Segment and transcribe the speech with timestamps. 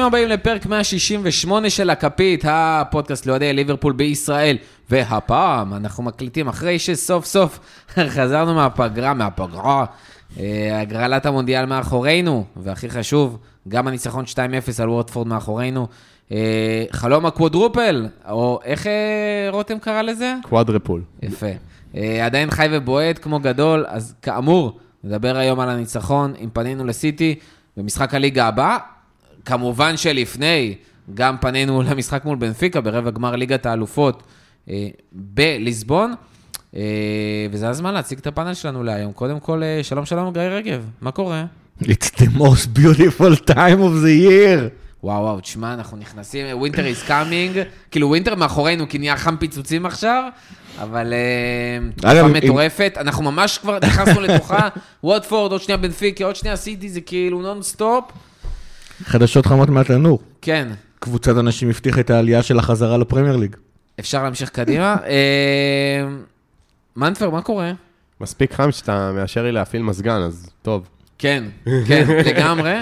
[0.00, 4.56] ברוכים הבאים לפרק 168 של הכפית, הפודקאסט לאוהדי ליברפול בישראל.
[4.90, 7.58] והפעם אנחנו מקליטים אחרי שסוף סוף
[8.14, 9.84] חזרנו מהפגרה, מהפגרה,
[10.38, 14.36] אה, הגרלת המונדיאל מאחורינו, והכי חשוב, גם הניצחון 2-0
[14.82, 15.86] על וורדפורד מאחורינו.
[16.32, 20.34] אה, חלום הקוודרופל, או איך אה, רותם קרא לזה?
[20.42, 21.02] קוואדרפול.
[21.22, 21.46] יפה.
[22.22, 27.34] עדיין חי ובועט כמו גדול, אז כאמור, נדבר היום על הניצחון, אם פנינו לסיטי
[27.76, 28.78] במשחק הליגה הבא.
[29.44, 30.74] כמובן שלפני,
[31.14, 34.22] גם פנינו למשחק מול בנפיקה ברבע גמר ליגת האלופות
[34.70, 36.14] אה, בליסבון.
[36.76, 36.82] אה,
[37.50, 39.12] וזה הזמן להציג את הפאנל שלנו להיום.
[39.12, 41.44] קודם כל, אה, שלום שלום, גיא רגב, מה קורה?
[41.82, 44.60] It's the most beautiful time of the year.
[45.02, 47.58] וואו, וואו, תשמע, אנחנו נכנסים, winter is coming,
[47.90, 50.24] כאילו winter מאחורינו, כי נהיה חם פיצוצים עכשיו,
[50.78, 51.12] אבל
[51.96, 54.68] תקופה מטורפת, אנחנו ממש כבר נכנסנו לתוכה,
[55.04, 58.04] ווטפורד, עוד שנייה בנפיקה, עוד שנייה סיטי, זה כאילו נונסטופ.
[59.04, 60.18] חדשות חמות מהתנור.
[60.42, 63.56] כן, קבוצת הנשים הבטיחה את העלייה של החזרה לפרמייר ליג.
[64.00, 64.96] אפשר להמשיך קדימה.
[65.06, 66.08] אה,
[66.96, 67.72] מה נפר, מה קורה?
[68.20, 70.88] מספיק חם שאתה מאשר לי להפעיל מזגן, אז טוב.
[71.18, 71.44] כן,
[71.86, 72.74] כן, לגמרי,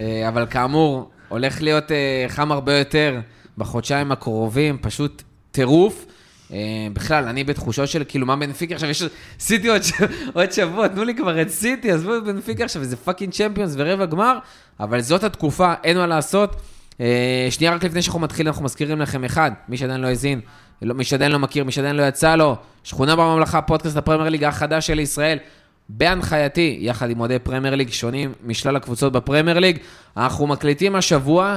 [0.00, 3.20] אה, אבל כאמור, הולך להיות אה, חם הרבה יותר
[3.58, 6.06] בחודשיים הקרובים, פשוט טירוף.
[6.52, 6.58] אה,
[6.92, 8.90] בכלל, אני בתחושות של כאילו, מה בנפיקה עכשיו?
[8.90, 9.02] יש
[9.40, 9.92] סיטי עוד, ש...
[10.34, 14.06] עוד שבוע, תנו לי כבר את סיטי, עזבו את בנפיקה עכשיו, איזה fucking צ'מפיונס ורבע
[14.06, 14.38] גמר,
[14.80, 16.56] אבל זאת התקופה, אין מה לעשות.
[17.00, 20.40] אה, שנייה, רק לפני שאנחנו מתחילים, אנחנו מזכירים לכם, אחד, מי שעדיין לא האזין,
[20.82, 24.44] לא, מי שעדיין לא מכיר, מי שעדיין לא יצא לו, שכונה בממלכה, פודקאסט הפרמייר ליג
[24.44, 25.38] החדש של ישראל.
[25.88, 29.78] בהנחייתי, יחד עם אוהדי פרמייר ליג שונים משלל הקבוצות בפרמייר ליג,
[30.16, 31.56] אנחנו מקליטים השבוע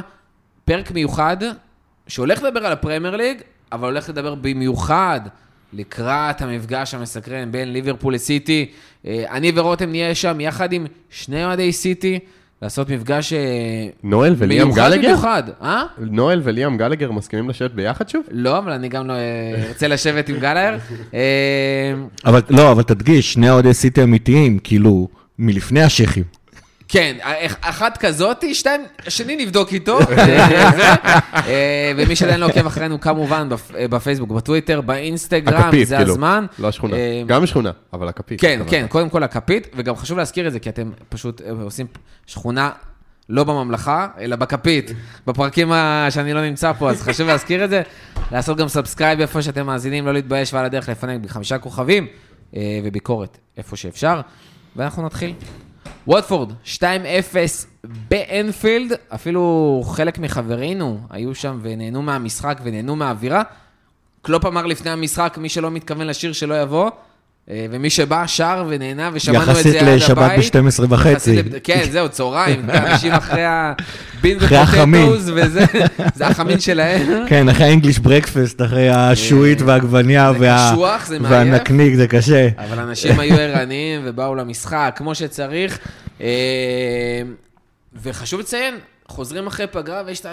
[0.65, 1.37] פרק מיוחד
[2.07, 5.21] שהולך לדבר על הפרמייר ליג, אבל הולך לדבר במיוחד
[5.73, 8.71] לקראת המפגש המסקרן בין ליברפול לסיטי.
[9.05, 12.19] אה, אני ורותם נהיה שם יחד עם שני אוהדי סיטי,
[12.61, 13.39] לעשות מפגש אה,
[14.03, 15.07] נואל וליאם מיוחד גלגר?
[15.07, 15.43] במיוחד.
[15.61, 15.83] אה?
[15.97, 18.23] נואל וליאם גלגר מסכימים לשבת ביחד שוב?
[18.31, 20.77] לא, אבל אני גם לא אה, ארצה לשבת עם גלהר.
[21.13, 21.19] אה,
[22.25, 25.07] אבל לא, אבל תדגיש, שני אוהדי סיטי אמיתיים, כאילו,
[25.39, 26.23] מלפני השייחים.
[26.87, 29.99] כן, אח- אחת כזאתי, שתיים, השני נבדוק איתו.
[31.33, 36.11] אה, ומי שעדיין לא עוקב אחרינו, כמובן, בפ- אה, בפייסבוק, בטוויטר, באינסטגרם, זה כאילו.
[36.11, 36.45] הזמן.
[36.59, 36.95] לא השכונה.
[36.95, 38.41] אה, גם שכונה, אבל הכפית.
[38.41, 38.59] כן.
[38.67, 41.85] כן, קודם כל הכפית, וגם חשוב להזכיר את זה, כי אתם פשוט אה, עושים
[42.27, 42.69] שכונה
[43.29, 44.91] לא בממלכה, אלא בכפית.
[45.27, 45.71] בפרקים
[46.09, 47.81] שאני לא נמצא פה, אז חשוב להזכיר את זה.
[48.31, 52.07] לעשות גם subscribe איפה שאתם מאזינים, לא להתבייש ועל הדרך לפנק בחמישה כוכבים,
[52.55, 54.21] אה, וביקורת איפה שאפשר.
[54.75, 55.33] ואנחנו נתחיל.
[56.07, 56.83] ווטפורד, 2-0
[57.83, 63.43] באנפילד, אפילו חלק מחברינו היו שם ונהנו מהמשחק ונהנו מהאווירה.
[64.21, 66.89] קלופ אמר לפני המשחק, מי שלא מתכוון לשיר שלא יבוא,
[67.49, 70.37] ומי שבא שר ונהנה ושמענו את יחסית זה עד הבית.
[70.37, 71.33] לשבת ב-12 וחצי.
[71.33, 74.37] יחסית כן, זהו, צהריים, אנשים אחרי הבין.
[74.41, 75.65] ופוטטוס וזה,
[76.15, 77.07] זה החמין שלהם.
[77.29, 80.31] כן, אחרי האנגליש ברקפסט, אחרי השועית והעגבניה.
[81.21, 82.47] והנקניק, זה קשה.
[82.57, 85.79] אבל אנשים היו ערניים ובאו למשחק כמו שצריך.
[86.21, 87.21] אה,
[88.03, 88.75] וחשוב לציין,
[89.07, 90.25] חוזרים אחרי פגרה ויש את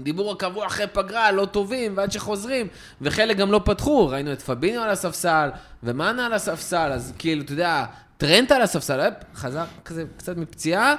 [0.00, 2.66] הדיבור הקבוע אחרי פגרה, לא טובים, ועד שחוזרים,
[3.00, 5.48] וחלק גם לא פתחו, ראינו את פביניו על הספסל,
[5.82, 7.84] ומאנה על הספסל, אז כאילו, אתה יודע,
[8.16, 9.00] טרנט על הספסל,
[9.34, 10.94] חזר כזה קצת מפציעה,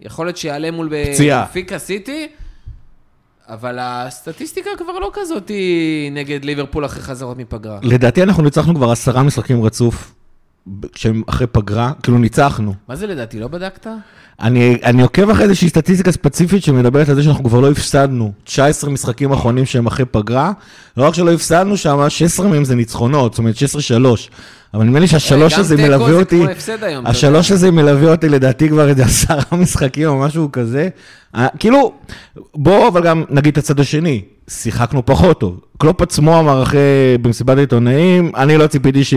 [0.00, 0.88] יכול להיות שיעלה מול.
[0.90, 2.28] בפיקה סיטי.
[3.48, 5.50] אבל הסטטיסטיקה כבר לא כזאת
[6.12, 7.78] נגד ליברפול אחרי חזרות מפגרה.
[7.82, 10.14] לדעתי אנחנו ניצחנו כבר עשרה משחקים רצוף,
[10.94, 12.74] שהם אחרי פגרה, כאילו ניצחנו.
[12.88, 13.86] מה זה לדעתי, לא בדקת?
[14.40, 18.90] אני, אני עוקב אחרי איזושהי סטטיסטיקה ספציפית שמדברת על זה שאנחנו כבר לא הפסדנו 19
[18.90, 20.52] משחקים אחרונים שהם אחרי פגרה.
[20.96, 23.58] לא רק שלא הפסדנו שם, 16 מהם זה ניצחונות, זאת אומרת 16-3.
[24.74, 26.42] אבל נדמה לי שהשלוש גם הזה מלווה אותי,
[26.82, 30.88] היום, השלוש הזה מלווה אותי לדעתי כבר איזה עשרה משחקים או משהו כזה.
[31.36, 31.92] אה, כאילו,
[32.54, 35.60] בוא אבל גם נגיד את הצד השני, שיחקנו פחות טוב.
[35.78, 36.80] קלופ עצמו אמר אחרי,
[37.22, 39.14] במסיבת העיתונאים, אני לא ציפיתי ש...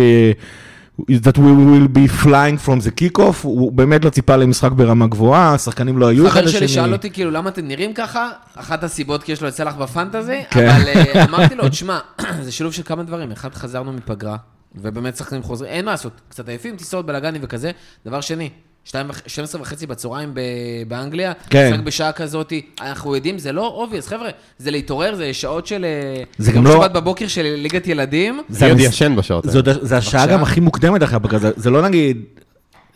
[1.00, 5.54] that we will be flying from the kick-off, הוא באמת לא ציפה למשחק ברמה גבוהה,
[5.54, 6.68] השחקנים לא היו אחד חבר שלי לשני.
[6.68, 8.30] שאל אותי, כאילו, למה אתם נראים ככה?
[8.56, 10.70] אחת הסיבות כי יש לו את סלח בפנטזי, כן.
[10.70, 12.00] אבל אה, אמרתי לו, תשמע,
[12.46, 13.32] זה שילוב של כמה דברים.
[13.32, 14.38] אחד, חזרנו מפגרה,
[14.76, 17.72] ובאמת שחקנים חוזרים, אין מה לעשות, קצת עייפים, טיסות, בלאגנים וכזה.
[18.06, 18.50] דבר שני,
[18.86, 20.40] 12 וחצי בצהריים ב-
[20.88, 21.70] באנגליה, כן.
[21.72, 25.86] משחק בשעה כזאת, אנחנו יודעים, זה לא obvious, חבר'ה, זה להתעורר, זה שעות של...
[25.86, 29.74] אה, זה גם לא- שבת בבוקר של ליגת ילדים, זה עוד ישן בשעות האלה.
[29.82, 30.28] זה השעה.
[30.28, 32.22] גם הכי מוקדמת אחרי זה- זה לא נגיד,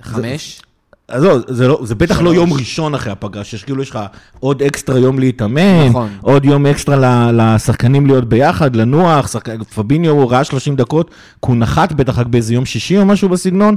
[0.02, 0.62] חמש,
[1.10, 4.00] אז לא, זה, לא, זה בטח לא יום ראשון אחרי הפגרה, שיש כאילו יש לך
[4.40, 6.10] עוד אקסטרה יום להתאמן, נכון.
[6.22, 9.64] עוד יום אקסטרה לשחקנים להיות ביחד, לנוח, שחק...
[9.76, 13.30] פביניו הוא ראה 30 דקות, כי הוא נחת בטח רק באיזה יום שישי או משהו
[13.30, 13.76] בסגנון.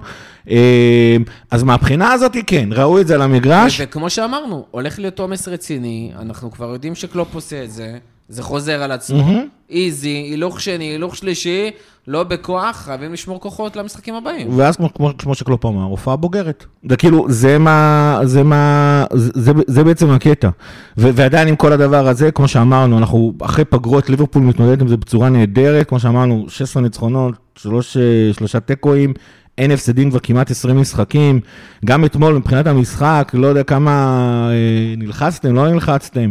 [0.51, 1.17] אה,
[1.51, 3.81] אז מהבחינה הזאת, כן, ראו את זה על המגרש.
[3.81, 7.99] וכמו שאמרנו, הולך להיות עומס רציני, אנחנו כבר יודעים שקלופ עושה את זה,
[8.33, 9.25] זה חוזר על עצמו.
[9.71, 11.71] איזי, הילוך שני, הילוך שלישי,
[12.09, 14.59] לא בכוח, חייבים לשמור כוחות למשחקים הבאים.
[14.59, 16.67] ואז כמו, כמו, כמו שקלופ אמר, הופעה בוגרת.
[16.89, 20.49] זה כאילו, זה מה, זה מה, זה, זה, זה בעצם הקטע.
[20.99, 24.97] ו, ועדיין עם כל הדבר הזה, כמו שאמרנו, אנחנו אחרי פגרות, ליברפול מתמודדת עם זה
[24.97, 28.03] בצורה נהדרת, כמו שאמרנו, 16 ניצחונות, שלוש, אה,
[28.33, 29.15] שלושה תיקואים,
[29.59, 31.41] אין הפסדים כבר כמעט 20 משחקים.
[31.85, 33.91] גם אתמול מבחינת המשחק, לא יודע כמה
[34.51, 36.31] אה, נלחצתם, לא נלחצתם.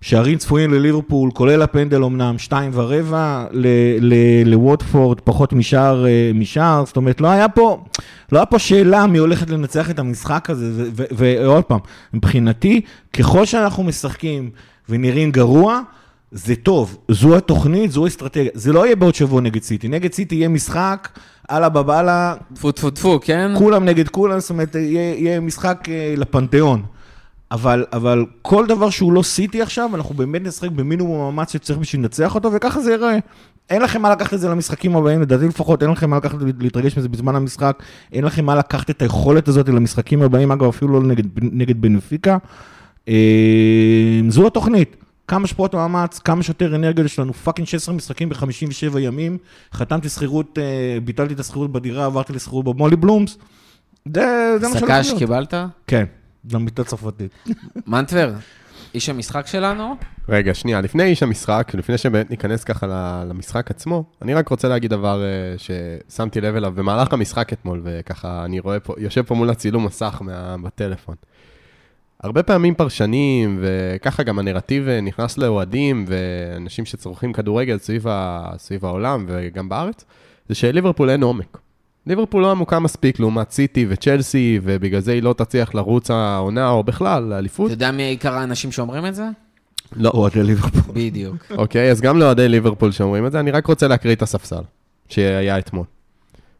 [0.00, 3.66] שערים צפויים לליברפול, כולל הפנדל אמנם, שתיים ורבע, ל-
[4.00, 7.84] ל- לווטפורד, פחות משער, אה, משער, זאת אומרת, לא היה פה,
[8.32, 11.78] לא היה פה שאלה מי הולכת לנצח את המשחק הזה, ועוד פעם,
[12.14, 12.80] מבחינתי,
[13.12, 14.50] ככל שאנחנו משחקים
[14.88, 15.80] ונראים גרוע,
[16.32, 20.34] זה טוב, זו התוכנית, זו האסטרטגיה, זה לא יהיה בעוד שבוע נגד סיטי, נגד סיטי
[20.34, 21.08] יהיה משחק,
[21.50, 23.52] אללה בבאללה, טפו טפו טפו, כן?
[23.58, 26.82] כולם נגד כולם, זאת אומרת, יהיה, יהיה משחק אה, לפנתיאון.
[27.50, 32.00] אבל, אבל כל דבר שהוא לא סיטי עכשיו, אנחנו באמת נשחק במינימום מאמץ שצריך בשביל
[32.02, 33.18] לנצח אותו, וככה זה ייראה.
[33.70, 36.98] אין לכם מה לקחת את זה למשחקים הבאים, לדעתי לפחות, אין לכם מה לקחת, להתרגש
[36.98, 41.02] מזה בזמן המשחק, אין לכם מה לקחת את היכולת הזאת למשחקים הבאים, אגב, אפילו לא
[41.02, 42.38] נגד, נגד בנפיקה.
[43.08, 44.96] אה, זו התוכנית.
[45.28, 49.38] כמה שפחות מאמץ, כמה שיותר אנרגיה, יש לנו fucking 16 משחקים ב-57 ימים.
[49.72, 53.38] חתמתי שכירות, אה, ביטלתי את השכירות בדירה, עברתי לשכירות במולי בלומס.
[54.14, 55.18] זה, זה מה שהולך sucks להיות.
[55.18, 55.54] קיבלת?
[55.86, 56.04] כן,
[56.52, 57.32] למיטה צרפתית.
[57.86, 58.32] מנטבר,
[58.94, 59.96] איש המשחק שלנו?
[60.28, 62.86] רגע, שנייה, לפני איש המשחק, לפני שבאמת ניכנס ככה
[63.28, 68.44] למשחק עצמו, אני רק רוצה להגיד דבר אה, ששמתי לב אליו במהלך המשחק אתמול, וככה
[68.44, 71.14] אני רואה פה, יושב פה מול הצילום מסך מה, בטלפון.
[72.22, 78.84] הרבה פעמים פרשנים, וככה גם הנרטיב אה, נכנס לאוהדים, ואנשים שצורכים כדורגל סביב, ה, סביב
[78.84, 80.04] העולם וגם בארץ,
[80.48, 81.58] זה שליברפול אין עומק.
[82.08, 86.84] ליברפול לא עמוקה מספיק לעומת סיטי וצ'לסי, ובגלל זה היא לא תצליח לרוץ העונה, או
[86.84, 87.66] בכלל, לאליפות.
[87.66, 89.24] אתה יודע מי עיקר האנשים שאומרים את זה?
[89.96, 90.10] לא.
[90.14, 90.94] אוהדי ליברפול.
[90.94, 91.36] בדיוק.
[91.58, 94.62] אוקיי, אז גם לאוהדי ליברפול שאומרים את זה, אני רק רוצה להקריא את הספסל
[95.08, 95.84] שהיה אתמול.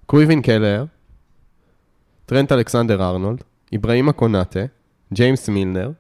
[0.07, 0.85] קוויבין קלר,
[2.27, 3.45] טרנט אלכסנדר ארנולד,
[3.75, 4.61] איברהימה קונאטה,
[5.13, 5.91] ג'יימס מילנר,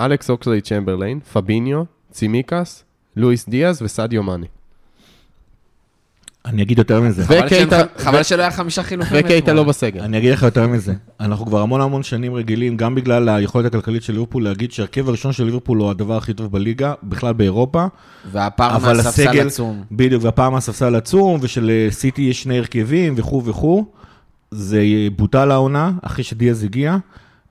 [0.00, 2.84] אלכס אוקסלי צ'מברליין, פביניו, צימיקאס,
[3.16, 4.46] לואיס דיאז וסדיו מאני.
[6.44, 7.24] אני אגיד יותר מזה.
[7.98, 10.00] חבל שלא היה חמישה חילופים וקייטה לא בסגל.
[10.00, 10.94] אני אגיד לך יותר מזה.
[11.20, 15.32] אנחנו כבר המון המון שנים רגילים, גם בגלל היכולת הכלכלית של ליברפול, להגיד שהרכב הראשון
[15.32, 17.86] של ליברפול הוא הדבר הכי טוב בליגה, בכלל באירופה.
[18.32, 19.84] והפער אבל מהספסל עצום.
[19.92, 23.84] בדיוק, והפעם הספסל עצום, ושלסיטי יש שני הרכבים וכו' וכו'.
[24.50, 24.82] זה
[25.16, 26.96] בוטל העונה, אחרי שדיאז הגיע.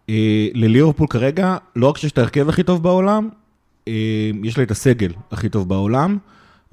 [0.10, 3.30] אה, לליברפול כרגע, לא רק שיש את ההרכב הכי טוב בעולם,
[3.88, 3.94] אה,
[4.44, 6.18] יש לה את הסגל הכי טוב בעולם,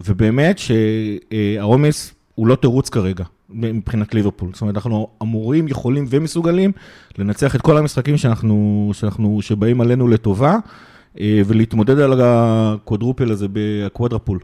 [0.06, 4.50] ובאמת שהעומס הוא לא תירוץ כרגע, מבחינת ליברפול.
[4.52, 6.72] זאת אומרת, אנחנו אמורים, יכולים ומסוגלים
[7.18, 10.56] לנצח את כל המשחקים שאנחנו, שאנחנו, שבאים עלינו לטובה,
[11.20, 13.46] אה, ולהתמודד על הקוודרופל הזה,
[13.86, 14.38] הקוודרפול,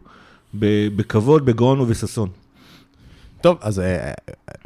[0.97, 2.29] בכבוד, בגאון ובששון.
[3.45, 4.13] טוב, אז אה,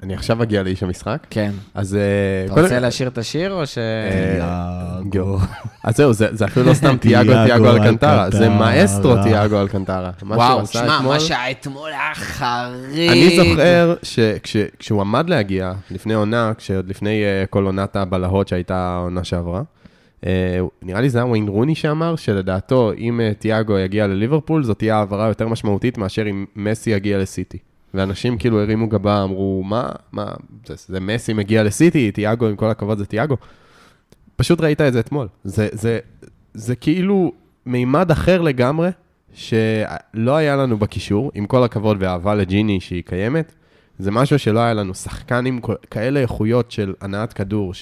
[0.02, 1.26] אני עכשיו אגיע לאיש המשחק.
[1.30, 1.52] כן.
[1.74, 1.94] אז...
[1.94, 3.78] אה, אתה רוצה לשיר את השיר או ש...
[3.78, 5.38] אה, גאו.
[5.84, 8.48] אז זהו, זה זה אפילו לא סתם תיאגו תיאגו תיאגו אלקנטרה, זה.
[8.48, 10.10] מאסטרו תיאגו אלקנטרה.
[10.22, 13.10] וואו, שמע, מה שהיה אתמול היה חריג.
[13.10, 13.94] אני זוכר
[14.42, 19.62] שכשהוא עמד להגיע, לפני עונה, כשעוד לפני אה, כל עונת הבלהות שהייתה העונה שעברה,
[20.26, 24.78] אה, נראה לי זה היה וויין רוני שאמר, שלדעתו, אם אה, תיאגו יגיע לליברפול, זאת
[24.78, 27.58] תהיה העברה יותר משמעותית מאשר אם מסי יגיע לסיטי.
[27.94, 30.26] ואנשים כאילו הרימו גבה, אמרו, מה, מה,
[30.66, 33.36] זה, זה מסי מגיע לסיטי, תיאגו, עם כל הכבוד זה תיאגו.
[34.36, 35.28] פשוט ראית את זה אתמול.
[35.44, 35.98] זה, זה,
[36.54, 37.32] זה כאילו
[37.66, 38.90] מימד אחר לגמרי,
[39.32, 43.54] שלא היה לנו בקישור, עם כל הכבוד ואהבה לג'יני שהיא קיימת.
[43.98, 47.74] זה משהו שלא היה לנו, שחקן עם כאלה איכויות של הנעת כדור,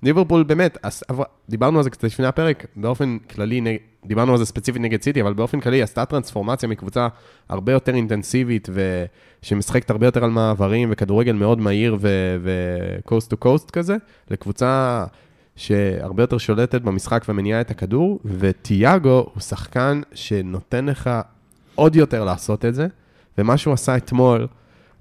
[0.00, 0.78] שליברפול באמת,
[1.48, 5.32] דיברנו על זה קצת לפני הפרק, באופן כללי, דיברנו על זה ספציפית נגד סיטי, אבל
[5.32, 7.08] באופן כללי עשתה טרנספורמציה מקבוצה
[7.48, 8.68] הרבה יותר אינטנסיבית,
[9.42, 13.96] ושמשחקת הרבה יותר על מעברים, וכדורגל מאוד מהיר ו-coast to coast כזה,
[14.30, 15.04] לקבוצה
[15.56, 21.10] שהרבה יותר שולטת במשחק ומניעה את הכדור, וטיאגו הוא שחקן שנותן לך
[21.74, 22.86] עוד יותר לעשות את זה,
[23.38, 24.46] ומה שהוא עשה אתמול,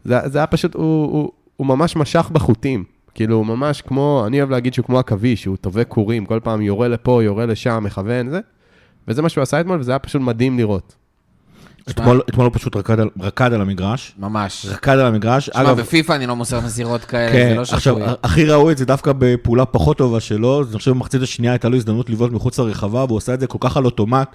[0.03, 2.96] זה, זה היה פשוט, הוא, הוא, הוא ממש משך בחוטים.
[3.17, 6.87] כאילו, ממש כמו, אני אוהב להגיד שהוא כמו עכביש, שהוא טווה קורים, כל פעם יורה
[6.87, 8.39] לפה, יורה לשם, מכוון, זה.
[9.07, 10.95] וזה מה שהוא עשה אתמול, וזה היה פשוט מדהים לראות.
[11.89, 14.13] אתמול אתמול הוא פשוט רקד על- רקד על המגרש.
[14.19, 14.65] ממש.
[14.69, 15.49] רקד על המגרש.
[15.53, 18.01] שמע, בפיפא אני לא מוסר מסירות כאלה, כן, זה לא עכשיו, שפוי.
[18.23, 21.75] הכי ראו את זה דווקא בפעולה פחות טובה שלו, אני חושב במחצית השנייה הייתה לו
[21.75, 24.27] הזדמנות לבעוט מחוץ לרחבה, והוא עשה את זה כל כך על אוטומט,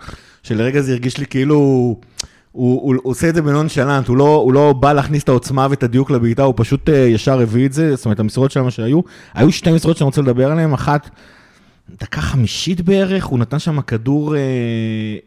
[0.42, 1.96] שלרגע זה הרגיש לי כאילו,
[2.52, 5.66] הוא, הוא, הוא עושה את זה בנונשלנט, הוא לא, הוא לא בא להכניס את העוצמה
[5.70, 9.00] ואת הדיוק לבעיטה, הוא פשוט אה, ישר הביא את זה, זאת אומרת, המסירות שלנו שהיו,
[9.34, 11.10] היו שתי מסירות שאני רוצה לדבר עליהן, אחת,
[12.00, 14.40] דקה חמישית בערך, הוא נתן שם כדור אה,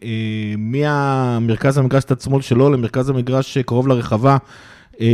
[0.04, 4.38] אה, מהמרכז המגרש צד שמאל שלו למרכז המגרש אה, קרוב לרחבה,
[5.02, 5.08] אה,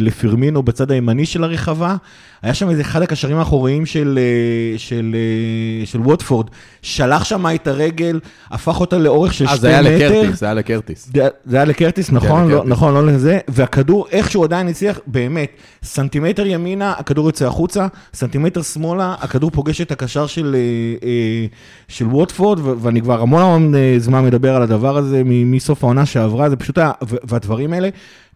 [0.00, 1.96] לפירמינו בצד הימני של הרחבה.
[2.42, 6.46] היה שם איזה אחד הקשרים האחוריים של, אה, של, אה, של ווטפורד,
[6.82, 9.96] שלח שם את הרגל, הפך אותה לאורך של אה, שתי זה היה מטר.
[10.20, 11.10] לקרטיס, זה היה לקרטיס.
[11.14, 12.70] זה זה היה לקרטיס, נכון, לא, לקרטיס.
[12.72, 15.48] נכון, לא לזה, והכדור, איכשהו עדיין הצליח, באמת,
[15.82, 20.60] סנטימטר ימינה, הכדור יוצא החוצה, סנטימטר שמאלה, הכדור פוגש את הקשר של, אה,
[21.08, 21.46] אה,
[21.88, 26.06] של ווטפורד, ו- ואני כבר המון המון אה, זמן מדבר על הדבר הזה מסוף העונה
[26.06, 26.92] שעברה, זה פשוט, היה-
[27.24, 27.88] והדברים האלה,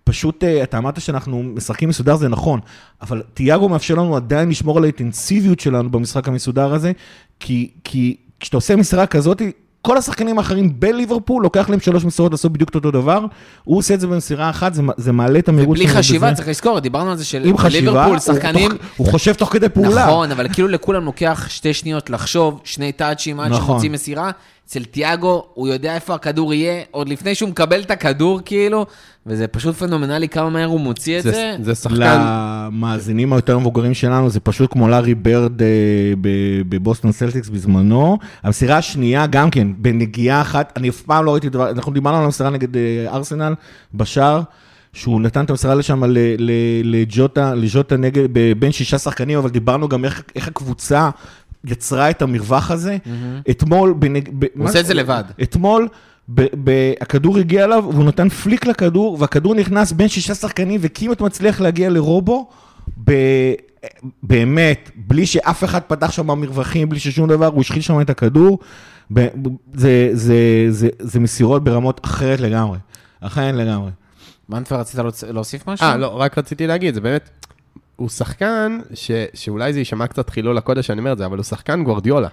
[0.08, 2.60] פשוט, אה, אתה אמרת שאנחנו משחקים מסודר, זה נכון,
[3.02, 6.92] אבל תיאגו מאפשר לנו עדיין לשמור על האינטנסיביות שלנו במשחק המסודר הזה,
[7.40, 9.42] כי, כי כשאתה עושה מסירה כזאת,
[9.82, 13.25] כל השחקנים האחרים בליברפול, לוקח להם שלוש מסירות לעשות בדיוק אותו דבר,
[13.64, 16.36] הוא עושה את זה במסירה אחת, זה, זה מעלה את המהירות שלנו חשיבה, בזה.
[16.36, 18.70] צריך לזכור, דיברנו על זה של עם חשיבה, ליברפול, הוא שחקנים...
[18.70, 20.06] תוך- הוא חושב תוך כדי פעולה.
[20.06, 23.66] נכון, אבל כאילו לכולם לוקח שתי שניות לחשוב, שני טאצ'ים עד נכון.
[23.66, 24.30] שמוצאים מסירה.
[24.66, 28.87] אצל תיאגו, הוא יודע איפה הכדור יהיה, עוד לפני שהוא מקבל את הכדור, כאילו,
[29.26, 31.30] וזה פשוט פנומנלי כמה מהר הוא מוציא את זה.
[31.30, 31.96] זה זה שחקן...
[31.99, 35.66] למאזינים היותר מבוגרים שלנו, זה פשוט כמו לארי ברד אה,
[36.20, 38.18] ב- בבוסטון סלטיקס בזמנו.
[38.42, 42.25] המסירה השנייה, גם כן, בנגיעה אחת, אני אף פעם לא ראיתי דבר, אנחנו דיברנו על
[42.25, 42.82] המסירה נגד אה,
[43.12, 43.54] ארסנל
[43.94, 44.40] בשער.
[44.92, 46.50] שהוא נתן את המסירה לשם ל- ל-
[46.85, 51.11] לג'וטה, לג'וטה נגד, בין שישה שחקנים, אבל דיברנו גם איך, איך הקבוצה
[51.70, 52.96] יצרה את המרווח הזה.
[53.50, 54.28] אתמול, בנג...
[54.38, 55.25] ב- מה עושה את זה לבד.
[55.42, 55.88] אתמול,
[56.28, 61.20] ב- ב- הכדור הגיע אליו, והוא נתן פליק לכדור, והכדור נכנס בין שישה שחקנים, וכמעט
[61.20, 62.49] מצליח להגיע לרובו,
[63.04, 63.12] ב...
[64.23, 68.58] באמת, בלי שאף אחד פתח שם מרווחים, בלי ששום דבר, הוא השחיל שם את הכדור.
[69.12, 69.26] ב...
[69.75, 72.78] זה, זה, זה, זה מסירות ברמות אחרת לגמרי.
[73.20, 73.90] אחרת לגמרי.
[74.49, 75.87] מנפר, רצית להוסיף משהו?
[75.87, 77.30] אה, לא, רק רציתי להגיד, זה באמת,
[77.96, 81.44] הוא שחקן ש, שאולי זה יישמע קצת חילול הקודש שאני אומר את זה, אבל הוא
[81.44, 82.28] שחקן גוורדיולה.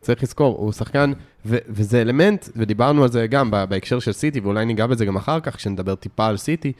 [0.00, 1.12] צריך לזכור, הוא שחקן,
[1.46, 5.40] ו, וזה אלמנט, ודיברנו על זה גם בהקשר של סיטי, ואולי ניגע בזה גם אחר
[5.40, 6.72] כך, כשנדבר טיפה על סיטי,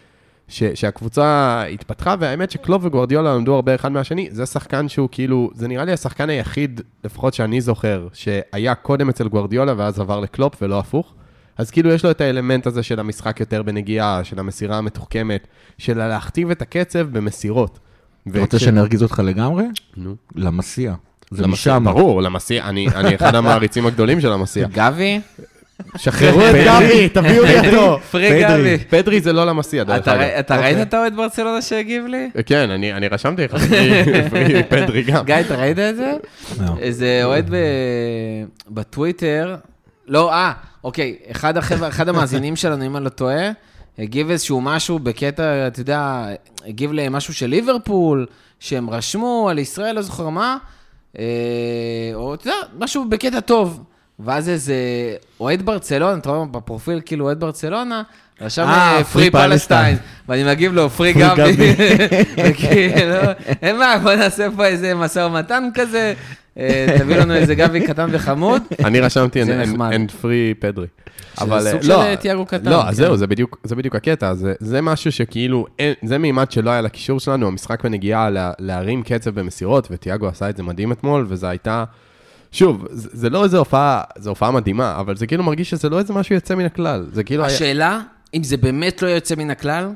[0.48, 5.68] ש, שהקבוצה התפתחה, והאמת שקלוב וגוורדיולה למדו הרבה אחד מהשני, זה שחקן שהוא כאילו, זה
[5.68, 10.78] נראה לי השחקן היחיד, לפחות שאני זוכר, שהיה קודם אצל גוורדיולה ואז עבר לקלופ ולא
[10.78, 11.14] הפוך.
[11.58, 15.48] אז כאילו יש לו את האלמנט הזה של המשחק יותר בנגיעה, של המסירה המתוחכמת,
[15.78, 17.78] של להכתיב את הקצב במסירות.
[18.28, 19.64] אתה רוצה שאני ארגיז אותך לגמרי?
[19.96, 20.14] נו.
[20.34, 20.94] למסיע.
[21.30, 21.82] זה משם.
[21.84, 24.66] ברור, למסיע, אני אחד המעריצים הגדולים של המסיע.
[24.72, 25.20] גבי?
[25.96, 27.98] שחררו את גבי, תביאו לי אותו.
[28.10, 28.78] פרי גבי.
[28.88, 30.20] פדרי זה לא למסיע, דרך אגב.
[30.20, 32.30] אתה ראית את האוהד ברצלונה שהגיב לי?
[32.46, 33.54] כן, אני רשמתי לך,
[34.30, 35.24] פרי- פדרי גם.
[35.24, 36.12] גיא, אתה ראית את זה?
[36.60, 36.74] לא.
[36.80, 37.50] איזה אוהד
[38.68, 39.56] בטוויטר,
[40.08, 40.52] לא, אה,
[40.84, 41.16] אוקיי,
[41.88, 43.50] אחד המאזינים שלנו, אם אני לא טועה,
[44.00, 46.26] הגיב איזשהו משהו בקטע, אתה יודע,
[46.66, 48.26] הגיב למשהו של ליברפול,
[48.61, 50.57] שהם רשמו על ישראל, לא זוכר מה,
[51.19, 51.25] אה,
[52.14, 53.85] או אתה יודע, משהו בקטע טוב.
[54.25, 54.75] ואז איזה
[55.40, 58.02] אוהד ברצלונה, אתה רואה בפרופיל כאילו אוהד ברצלונה,
[58.40, 59.97] רשם אה, פרי Free פלסטיין.
[60.28, 61.75] ואני מגיב לו פרי גבי,
[63.62, 66.12] אין בעיה, בוא נעשה פה איזה משא ומתן כזה, אה,
[66.99, 68.62] תביא לנו איזה גבי קטן וחמוד.
[68.87, 69.42] אני רשמתי.
[69.92, 70.87] אנד פרי פדרי.
[71.40, 72.92] אבל סוג אה, של, לא, אה, תיאגו קטן, לא, כן.
[72.92, 75.66] זהו, זה בדיוק, הקטע, זה, משהו שכאילו,
[76.04, 80.57] זה מימד שלא היה לקישור שלנו, המשחק בנגיעה לה, להרים קצב במסירות, ותיאגו עשה את
[80.57, 81.85] זה מדהים אתמול, וזה הייתה,
[82.52, 86.12] שוב, זה, לא איזה הופעה, זו הופעה מדהימה, אבל זה כאילו מרגיש שזה לא איזה
[86.12, 87.45] משהו יוצא מן הכלל, זה כאילו.
[87.45, 88.00] השאלה,
[88.35, 89.88] אם זה באמת לא יוצא מן הכלל,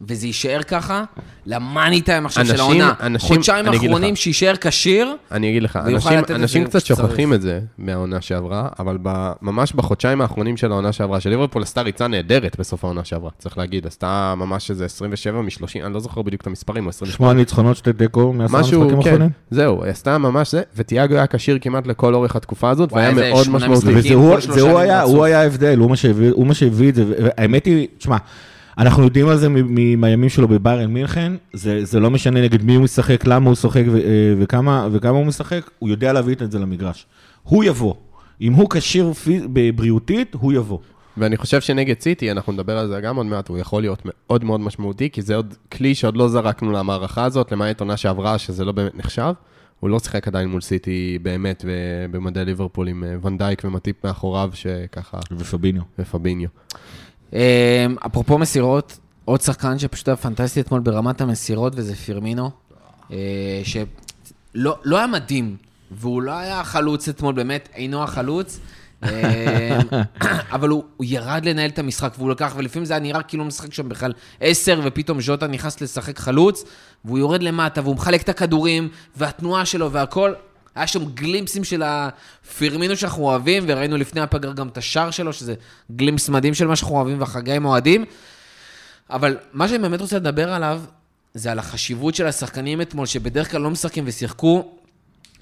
[0.00, 1.04] וזה יישאר ככה,
[1.46, 4.18] למאני טיים עכשיו של העונה, אנשים- חודשיים אני אגיד אחרונים לך.
[4.20, 6.86] שיישאר כשיר, אני אגיד לך, אנשים, אנשים קצת.
[6.86, 11.62] שוכחים את זה מהעונה שעברה, אבל ב, ממש בחודשיים האחרונים של העונה שעברה, של ליברפול
[11.62, 15.50] עשתה ריצה נהדרת בסוף העונה שעברה, צריך להגיד, עשתה ממש איזה 27 מ-30,
[15.84, 17.16] אני לא זוכר בדיוק את המספרים, או 28.
[17.16, 19.30] שמונה ניצחונות, שתי תיקו, מעשרה משחקים משהו, כן, האחרונים.
[19.50, 23.48] זהו, היא עשתה ממש זה, ותיאגו היה כשיר כמעט לכל אורך התקופה הזאת, והיה מאוד
[23.50, 23.94] משמעותי.
[23.94, 25.14] וזה הוא, היה, רצוף.
[25.14, 28.16] הוא היה ההבדל, הוא מה שהביא, הוא מה שהביא את זה, והאמת היא, תשמע,
[28.78, 29.48] אנחנו יודעים על זה
[29.96, 33.56] מהימים שלו בביירן מינכן, זה, זה לא משנה נגד מי הוא משחק, למה הוא
[33.86, 37.06] ו- אה, וכמה, וכמה הוא משחק, הוא יודע להביא את זה למגרש.
[37.42, 37.94] הוא יבוא.
[38.40, 39.12] אם הוא כשיר
[39.52, 40.78] בבריאותית, הוא יבוא.
[41.16, 44.44] ואני חושב שנגד סיטי, אנחנו נדבר על זה גם עוד מעט, הוא יכול להיות מאוד
[44.44, 48.64] מאוד משמעותי, כי זה עוד כלי שעוד לא זרקנו למערכה הזאת, למעט עונה שעברה, שזה
[48.64, 49.32] לא באמת נחשב.
[49.80, 51.64] הוא לא שיחק עדיין מול סיטי באמת
[52.10, 55.82] במדי ליברפול עם אה, ונדייק ומטיפ מאחוריו, שככה, ופביניו.
[55.98, 56.48] ופביניו.
[57.34, 62.50] אה, אפרופו מסירות, עוד שחקן שפשוט היה פנטסטי אתמול ברמת המסירות, וזה פירמינו,
[63.12, 63.16] אה,
[63.64, 65.56] שלא לא היה מדהים,
[65.90, 68.60] והוא לא היה החלוץ אתמול, באמת אינו החלוץ.
[69.04, 69.78] אה,
[70.54, 73.48] אבל הוא, הוא ירד לנהל את המשחק, והוא לקח, ולפעמים זה היה נראה כאילו הוא
[73.48, 76.64] משחק שם בכלל עשר, ופתאום ז'וטה נכנס לשחק חלוץ,
[77.04, 80.32] והוא יורד למטה, והוא מחלק את הכדורים, והתנועה שלו והכל.
[80.76, 85.54] היה שם גלימפסים של הפירמינו שאנחנו אוהבים, וראינו לפני הפגר גם את השער שלו, שזה
[85.96, 88.04] גלימפס מדהים של מה שאנחנו אוהבים והחגי עם אוהדים.
[89.10, 90.82] אבל מה שאני באמת רוצה לדבר עליו,
[91.34, 94.72] זה על החשיבות של השחקנים אתמול, שבדרך כלל לא משחקים ושיחקו.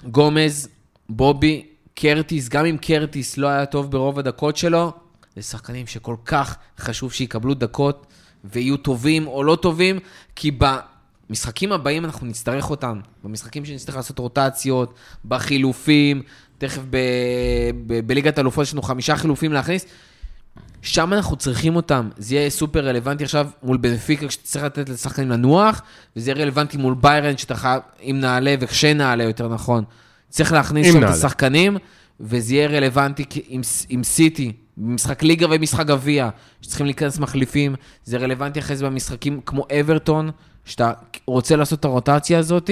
[0.03, 0.67] גומז,
[1.09, 1.65] בובי,
[1.95, 4.93] קרטיס, גם אם קרטיס לא היה טוב ברוב הדקות שלו,
[5.35, 8.05] זה שחקנים שכל כך חשוב שיקבלו דקות
[8.43, 9.99] ויהיו טובים או לא טובים,
[10.35, 10.51] כי
[11.29, 12.99] במשחקים הבאים אנחנו נצטרך אותם.
[13.23, 14.93] במשחקים שנצטרך לעשות רוטציות,
[15.25, 16.21] בחילופים,
[16.57, 16.81] תכף
[18.05, 19.85] בליגת אלופות יש לנו חמישה חילופים להכניס.
[20.81, 22.09] שם אנחנו צריכים אותם.
[22.17, 25.81] זה יהיה סופר רלוונטי עכשיו מול בנפיקה, כשתצטרך לתת לשחקנים לנוח,
[26.15, 29.83] וזה יהיה רלוונטי מול ביירן, שאתה חייב, אם נעלה וכשנעלה יותר נכון.
[30.29, 31.13] צריך להכניס שם את נעלה.
[31.13, 31.77] השחקנים,
[32.19, 36.29] וזה יהיה רלוונטי עם, עם סיטי, במשחק ליגה ומשחק גביע,
[36.61, 37.75] שצריכים להיכנס מחליפים.
[38.03, 40.31] זה רלוונטי אחרי זה במשחקים כמו אברטון,
[40.65, 40.93] שאתה
[41.27, 42.69] רוצה לעשות את הרוטציה הזאת,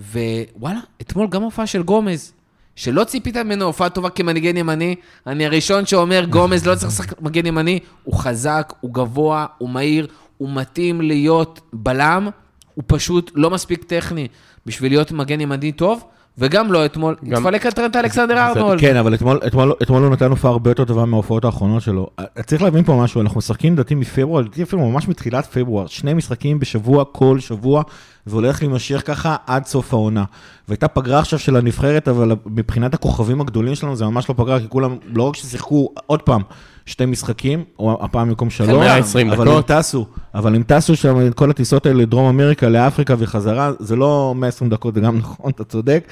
[0.00, 2.32] ווואלה, אתמול גם הופעה של גומז.
[2.76, 4.94] שלא ציפית ממנו הופעה טובה כמנהיגן ימני,
[5.26, 10.06] אני הראשון שאומר, גומז לא צריך לשחק מגן ימני, הוא חזק, הוא גבוה, הוא מהיר,
[10.36, 12.28] הוא מתאים להיות בלם,
[12.74, 14.28] הוא פשוט לא מספיק טכני
[14.66, 16.04] בשביל להיות מגן ימני טוב,
[16.38, 18.80] וגם לא אתמול, גם- התפלק על טרנט אלכסנדר ארנולד.
[18.80, 22.06] כן, אבל אתמול, אתמול, אתמול הוא נתן הופעה הרבה יותר טובה מההופעות האחרונות שלו.
[22.18, 26.14] אה, צריך להבין פה משהו, אנחנו משחקים לדעתי מפברואר, לדעתי אפילו ממש מתחילת פברואר, שני
[26.14, 27.82] משחקים בשבוע, כל שבוע,
[28.26, 30.24] והולך להימשך ככה עד סוף העונה.
[30.68, 34.66] והייתה פגרה עכשיו של הנבחרת, אבל מבחינת הכוכבים הגדולים שלנו זה ממש לא פגרה, כי
[34.68, 36.42] כולם, לא רק ששיחקו, עוד פעם,
[36.88, 39.66] שתי משחקים, או הפעם במקום שלוש, 120 אבל הם דקות.
[39.66, 44.34] טסו, אבל הם טסו שם את כל הטיסות האלה לדרום אמריקה, לאפריקה וחזרה, זה לא
[44.36, 46.04] 120 דקות, זה גם נכון, אתה צודק.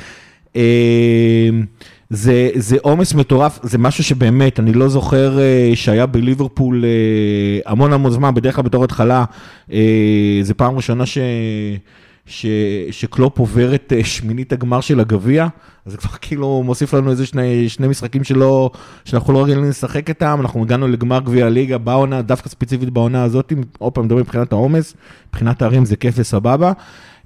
[0.57, 1.49] אה,
[2.11, 8.11] זה, עומס מטורף, זה משהו שבאמת, אני לא זוכר אה, שהיה בליברפול אה, המון המון
[8.13, 9.25] זמן, בדרך כלל בתור התחלה,
[10.43, 11.19] זה פעם ראשונה ש...
[12.27, 12.47] ש,
[12.91, 15.47] שקלופ עובר את אה, שמינית הגמר של הגביע,
[15.87, 18.71] אז זה כבר כאילו מוסיף לנו איזה שני, שני משחקים שלא,
[19.05, 23.53] שאנחנו לא רגילים לשחק איתם, אנחנו הגענו לגמר גביע הליגה בעונה, דווקא ספציפית בעונה הזאת,
[23.79, 24.95] עוד פעם מדברים מבחינת העומס,
[25.29, 26.73] מבחינת הערים זה כיף וסבבה.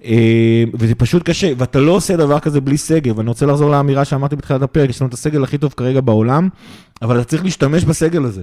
[0.04, 4.04] אה, וזה פשוט קשה, ואתה לא עושה דבר כזה בלי סגל, ואני רוצה לחזור לאמירה
[4.04, 6.48] שאמרתי בתחילת הפרק, יש לנו את הסגל הכי טוב כרגע בעולם,
[7.02, 8.42] אבל אתה צריך להשתמש בסגל הזה.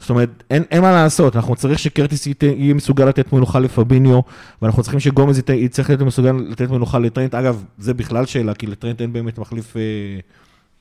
[0.00, 4.20] זאת אומרת, אין, אין מה לעשות, אנחנו צריך שקרטיס יהיה מסוגל לתת מנוחה לפביניו,
[4.62, 7.34] ואנחנו צריכים שגומז יצטרך להיות מסוגל לתת מנוחה לטרנט.
[7.34, 9.76] אגב, זה בכלל שאלה, כי לטרנט אין באמת מחליף...
[9.76, 9.82] אה,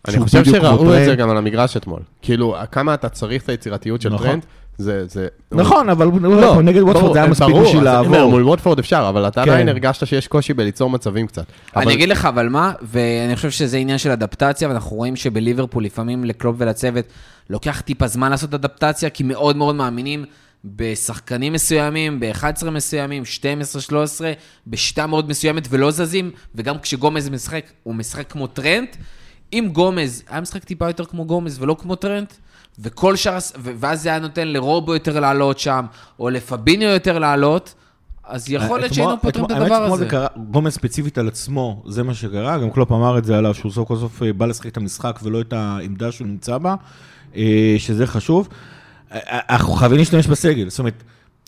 [0.08, 1.20] אני חושב שראו את זה טרנט.
[1.20, 2.00] גם על המגרש אתמול.
[2.22, 4.28] כאילו, כמה אתה צריך את היצירתיות של נכון.
[4.28, 4.46] טרנט,
[4.78, 5.08] זה...
[5.08, 8.30] זה- נכון, אבל לא, לא, נגד ווטפורד זה היה מספיק ברור, בשביל לעבור.
[8.30, 9.52] מול ווטפורד אפשר, אבל אתה כן.
[9.52, 11.46] עדיין הרגשת שיש קושי בליצור מצבים קצת.
[11.76, 15.84] אבל- אני אגיד לך, אבל מה, ואני חושב שזה עניין של אדפטציה, ואנחנו רואים שבליברפול
[15.86, 17.06] לפעמים לקלופ ולצוות
[17.50, 20.26] לוקח טיפה זמן לעשות אדפטציה, כי מאוד מאוד מאמינים
[20.66, 24.32] בשחקנים מסוימים, ב-11 מסוימים, 12, 13,
[24.68, 28.96] בשיטה מאוד מסוימת ולא זזים, וגם כשגומז משחק, הוא משחק כמו טרנט.
[29.54, 32.34] אם גומז היה משחק טיפה יותר כמו גומז ולא כמו טרנט,
[32.80, 35.86] וכל שאר, ואז זה היה נותן לרובו יותר לעלות שם,
[36.20, 37.74] או לפביניו יותר לעלות,
[38.28, 40.04] אז יכול להיות שהיינו פותרים את הדבר האמת שאתמול הזה.
[40.04, 43.54] זה קרה, גומז ספציפית על עצמו, זה מה שקרה, גם קלופ אמר את זה עליו,
[43.54, 46.76] שהוא סוף כל סוף אה, בא לשחק את המשחק ולא את העמדה שהוא נמצא בה,
[47.36, 48.48] אה, שזה חשוב.
[49.12, 51.04] אה, אנחנו חייבים להשתמש בסגל, זאת אומרת,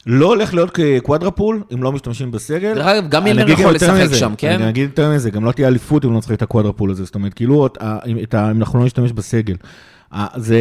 [0.06, 2.74] לא הולך להיות quadruple אם לא משתמשים בסגל.
[2.74, 4.62] דרך אגב, גם אגיד יכול לשחק שם, כן?
[4.62, 7.04] אני אגיד יותר מזה, גם לא תהיה אליפות אם לא נשחק את ה quadruple הזה,
[7.04, 7.68] זאת אומרת, כאילו,
[8.12, 8.18] אם
[8.62, 9.56] אנחנו לא נשתמש בסגל.
[10.14, 10.60] אה, זה,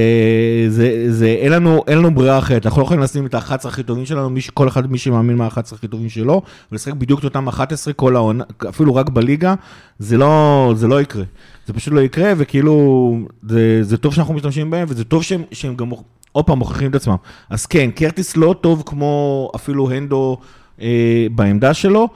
[0.68, 3.82] זה, זה, אין לנו, אין לנו ברירה אחרת, אנחנו לא יכולים לשים את ה-11 הכי
[3.82, 7.24] טובים שלנו, מי, כל אחד מי שמאמין מה ה-11 הכי טובים שלו, ולשחק בדיוק את
[7.24, 9.54] אותם 11 כל העונה, אפילו רק בליגה,
[9.98, 11.24] זה לא, זה לא יקרה.
[11.66, 15.76] זה פשוט לא יקרה, וכאילו, זה, זה טוב שאנחנו משתמשים בהם, וזה טוב שהם, שהם
[15.76, 15.90] גם,
[16.32, 17.16] עוד פעם, מוכיחים את עצמם.
[17.50, 20.36] אז כן, קרטיס לא טוב כמו אפילו הנדו
[20.80, 22.08] אה, בעמדה שלו,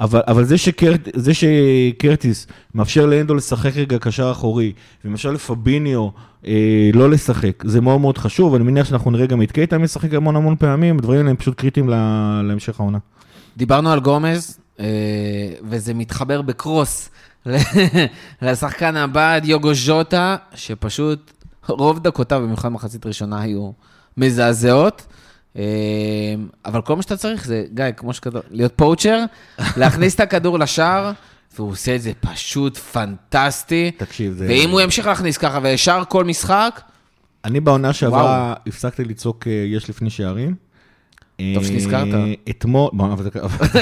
[0.00, 4.72] אבל, אבל זה, שקרט, זה שקרטיס מאפשר לאנדו לשחק רגע קשר אחורי,
[5.04, 6.08] ומאפשר לפביניו
[6.46, 10.14] אה, לא לשחק, זה מאוד מאוד חשוב, אני מניח שאנחנו נראה גם את קייטה משחק
[10.14, 12.98] המון המון פעמים, הדברים האלה הם פשוט קריטיים לה, להמשך העונה.
[13.56, 14.86] דיברנו על גומז, אה,
[15.64, 17.10] וזה מתחבר בקרוס
[18.42, 21.30] לשחקן הבא, דיוגו ז'וטה, שפשוט
[21.68, 23.70] רוב דקותיו, במיוחד מחצית ראשונה, היו
[24.16, 25.06] מזעזעות.
[25.56, 25.62] אה,
[26.64, 29.24] אבל כל מה שאתה צריך זה, גיא, כמו שכתוב, להיות פואוצ'ר,
[29.76, 31.12] להכניס את הכדור לשער,
[31.56, 33.90] והוא עושה את זה פשוט פנטסטי.
[33.96, 34.46] תקשיב, זה...
[34.48, 36.80] ואם הוא ימשיך להכניס ככה וישר כל משחק,
[37.44, 40.54] אני בעונה שעברה הפסקתי לצעוק אה, יש לפני שערים.
[41.54, 42.14] טוב שנזכרת.
[42.14, 42.90] אה, אתמול,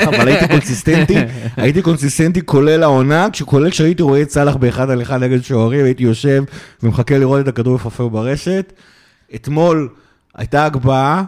[0.08, 1.14] אבל הייתי קונסיסטנטי,
[1.56, 6.02] הייתי קונסיסטנטי כולל העונה, כולל כשהייתי רואה את סאלח באחד על אחד נגד שוערים, הייתי
[6.02, 6.44] יושב
[6.82, 8.72] ומחכה לראות את הכדור מפרפר ברשת.
[9.34, 9.88] אתמול
[10.34, 11.24] הייתה הגבהה,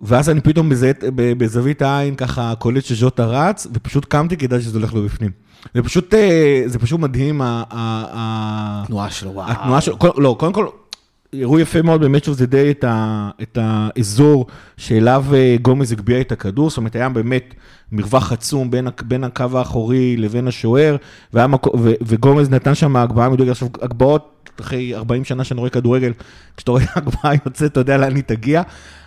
[0.00, 4.60] ואז אני פתאום בזהית- ב- בזווית העין ככה קולט שז'וטה רץ, ופשוט קמתי כי ידעתי
[4.60, 5.30] שזה הולך לו בפנים.
[5.74, 9.50] זה פשוט, אה, זה פשוט מדהים, ה- ה- ה- תנועה שלו, וואו.
[9.50, 10.66] התנועה שלו, לא, קודם כל,
[11.32, 16.32] הראו יפה מאוד באמת שזה די את, ה, את האזור שאליו אה, גומז הגביה את
[16.32, 17.54] הכדור, זאת אומרת, היה באמת
[17.92, 20.96] מרווח עצום בין, בין הקו האחורי לבין השוער,
[21.32, 23.50] והיה מקו, ו, וגומז נתן שם הגבהה מדויקת.
[23.50, 26.12] עכשיו, הגבהות, אחרי 40 שנה שאני רואה כדורגל,
[26.56, 28.62] כשאתה רואה הגבהה יוצאת, אתה יודע לאן היא תגיע.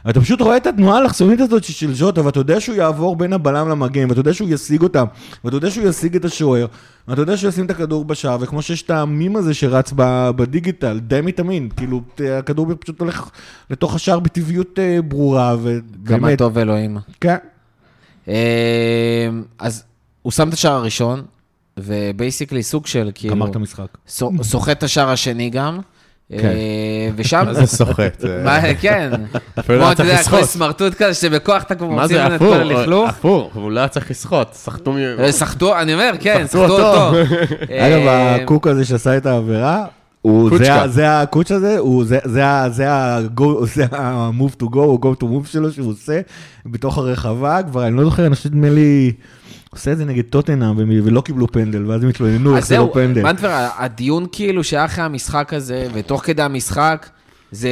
[0.05, 3.69] ואתה פשוט רואה את התנועה האלכסונית הזאת של ז'וטה, ואתה יודע שהוא יעבור בין הבלם
[3.69, 5.05] למגן, ואתה יודע שהוא ישיג אותם,
[5.43, 6.65] ואתה יודע שהוא ישיג את השוער,
[7.07, 9.93] ואתה יודע שהוא ישים את הכדור בשער, וכמו שיש את המים הזה שרץ
[10.35, 12.01] בדיגיטל, די מתאמין, כאילו,
[12.39, 13.29] הכדור פשוט הולך
[13.69, 15.55] לתוך השער בטבעיות אה, ברורה,
[16.05, 16.97] כמה ובאמת, טוב אלוהים.
[17.21, 17.37] כן.
[18.29, 19.83] אה, אז
[20.21, 21.21] הוא שם את השער הראשון,
[21.77, 23.35] ובייסיקלי סוג של כאילו...
[23.35, 23.87] גמר את המשחק.
[24.07, 25.79] סו- סוחט את השער השני גם.
[26.31, 26.37] כן.
[26.47, 27.43] אה, ושם...
[27.45, 28.23] מה זה סוחט?
[28.81, 29.11] כן.
[29.59, 30.49] אפילו לא צריך יודע, כמו לסחוט.
[30.49, 32.39] סמרטוט כזה, שבכוח אתה כבר מה מוציא זה ממנו את?
[32.39, 33.09] כל הלכלוך.
[33.09, 34.97] הפוך, הוא לא היה צריך לסחוט, סחטו מ...
[34.97, 37.07] אה, סחטו, אני אומר, כן, סחטו אותו.
[37.07, 37.17] אותו.
[37.85, 39.85] אגב, אה, הקוק הזה שעשה את העבירה,
[40.21, 40.87] הוא, קוצ'קה.
[40.87, 45.23] זה, הקוץ' הזה, הוא, זה, זה, ה- זה ה-go- זה ה-move to go, או go
[45.23, 46.21] to move שלו שהוא עושה
[46.65, 49.11] בתוך הרחבה, כבר אני לא זוכר, אני חושב נדמה לי,
[49.69, 52.83] הוא עושה את זה נגד טוטנאם, ולא קיבלו פנדל, ואז הם התלוננו איך זה לא
[52.83, 53.23] זהו, פנדל.
[53.23, 57.09] מנטבר, הדיון כאילו שהיה אחרי המשחק הזה, ותוך כדי המשחק,
[57.51, 57.69] זה...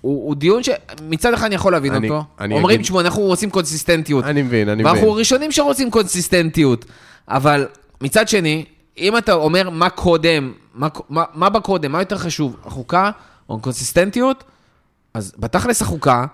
[0.00, 2.24] הוא, הוא דיון שמצד אחד אני יכול להבין אני- אותו.
[2.40, 4.24] אני אומרים, אגיד- תשמעו, אנחנו רוצים קונסיסטנטיות.
[4.24, 5.14] אני מבין, אני ואנחנו מבין.
[5.14, 6.84] הראשונים שרוצים קונסיסטנטיות.
[7.28, 7.66] אבל
[8.00, 8.64] מצד שני,
[8.98, 13.10] אם אתה אומר מה קודם, מה, מה, מה בקודם, מה יותר חשוב, החוקה
[13.48, 14.44] או הקונסיסטנטיות,
[15.14, 16.24] אז בתכלס החוקה,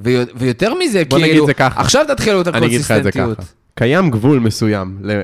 [0.00, 1.80] ויו- ויותר מזה, בוא כאילו, נגיד זה ככה.
[1.80, 3.38] עכשיו תתחילו את אני אגיד לך את זה הקונסיסטנטיות.
[3.38, 3.46] ככה.
[3.74, 4.98] קיים גבול מסוים.
[5.02, 5.20] ל...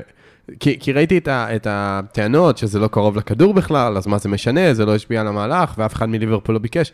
[0.59, 4.29] כי, כי ראיתי את, ה, את הטענות שזה לא קרוב לכדור בכלל, אז מה זה
[4.29, 6.91] משנה, זה לא השפיע על המהלך, ואף אחד מליברפול לא ביקש.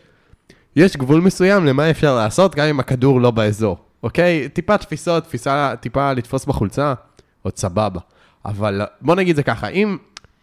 [0.75, 4.49] יש גבול מסוים למה אפשר לעשות גם אם הכדור לא באזור, אוקיי?
[4.49, 6.93] טיפה תפיסות, תפיסה, טיפה לתפוס בחולצה,
[7.41, 7.99] עוד סבבה.
[8.47, 9.97] אבל בוא נגיד זה ככה, אם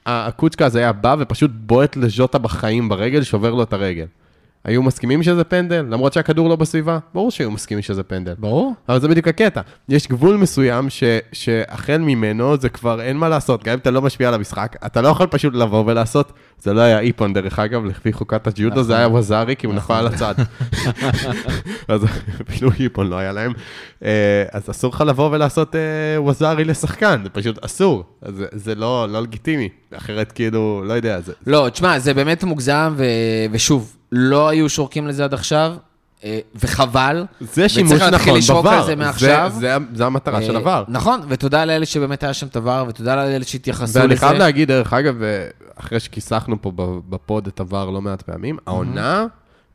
[0.07, 4.07] הקוצ'קה הזה היה בא ופשוט בועט לז'וטה בחיים ברגל, שובר לו את הרגל.
[4.65, 5.87] היו מסכימים שזה פנדל?
[5.91, 6.99] למרות שהכדור לא בסביבה?
[7.15, 8.35] ברור שהיו מסכימים שזה פנדל.
[8.39, 8.75] ברור.
[8.89, 9.61] אבל זה בדיוק הקטע.
[9.89, 14.03] יש גבול מסוים ש, שהחל ממנו זה כבר אין מה לעשות, גם אם אתה לא
[14.03, 17.85] משפיע על המשחק, אתה לא יכול פשוט לבוא ולעשות, זה לא היה איפון דרך אגב,
[17.85, 20.35] לפי חוקת הג'ודו, זה היה ווזארי, כי הוא נפל על הצד.
[21.89, 22.05] אז
[22.51, 23.53] אפילו איפון לא היה להם.
[24.05, 25.81] אה, אז אסור לך לבוא ולעשות אה,
[26.23, 28.05] ווזארי לשחקן, זה פשוט אסור.
[28.53, 31.33] זה לא, לא לגיטימי, אחרת כאילו, לא יודע, זה...
[31.47, 33.05] לא, תשמע, זה באמת מוגזם, ו...
[33.51, 35.75] ושוב, לא היו שורקים לזה עד עכשיו,
[36.25, 37.25] אה, וחבל.
[37.41, 39.51] זה שימוש וצריך להתחיל נכון לשרוק בVAR, על זה מעכשיו.
[39.55, 40.85] זה, זה, זה המטרה של אה, עבר.
[40.89, 44.01] נכון, ותודה לאלה שבאמת היה שם את הוואר, ותודה לאלה שהתייחסו לזה.
[44.01, 48.23] ואני חייב להגיד, דרך אגב, אה, אחרי שכיסחנו פה ב- בפוד את עבר לא מעט
[48.23, 49.27] פעמים, העונה,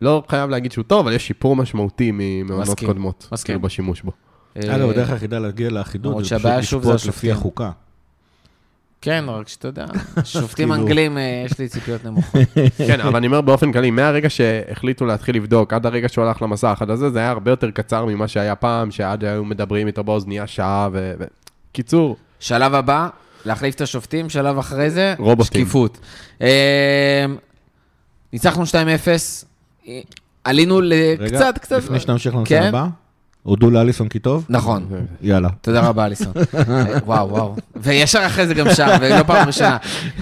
[0.01, 3.27] לא חייב להגיד שהוא טוב, אבל יש שיפור משמעותי ממעונות מסכים, קודמות.
[3.31, 3.53] מסכים.
[3.53, 4.11] כאילו בשימוש בו.
[4.57, 7.31] אה, אגב, הדרך היחידה להגיע לאחידות זה פשוט לשפוט לפי.
[7.31, 7.71] החוקה.
[9.01, 9.85] כן, רק שאתה יודע,
[10.23, 12.41] שופטים כאילו- אנגלים, אה, יש לי ציפיות נמוכות.
[12.87, 16.77] כן, אבל אני אומר באופן כללי, מהרגע שהחליטו להתחיל לבדוק, עד הרגע שהוא הלך למסך,
[16.81, 20.47] עד הזה, זה היה הרבה יותר קצר ממה שהיה פעם, שעד היו מדברים איתו באוזנייה
[20.47, 21.13] שעה ו...
[21.71, 23.09] קיצור, שלב הבא,
[23.45, 25.61] להחליף את השופטים, שלב אחרי זה, רובוטים.
[25.61, 25.97] שקיפות.
[26.41, 27.25] אה,
[28.33, 28.73] ניצחנו 2-0,
[29.87, 29.99] אה,
[30.43, 31.77] עלינו רגע, לקצת, קצת...
[31.77, 32.67] לפני שנמשיך לנושא כן?
[32.67, 32.87] הבא,
[33.43, 34.45] הודו לאליסון כי טוב?
[34.49, 34.87] נכון.
[35.21, 35.49] יאללה.
[35.61, 36.33] תודה רבה, אליסון.
[37.05, 37.55] וואו, וואו.
[37.75, 39.77] וישר אחרי זה גם שם, ולא פעם ראשונה.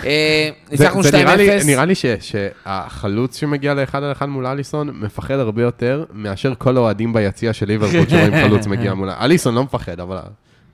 [0.05, 1.03] אה, ניצחנו 2-0.
[1.03, 1.23] זה
[1.65, 7.13] נראה לי, שהחלוץ שמגיע לאחד על אחד מול אליסון מפחד הרבה יותר מאשר כל האוהדים
[7.13, 9.09] ביציע של ליברפול שרואים חלוץ מגיע מול...
[9.09, 10.17] אליסון לא מפחד, אבל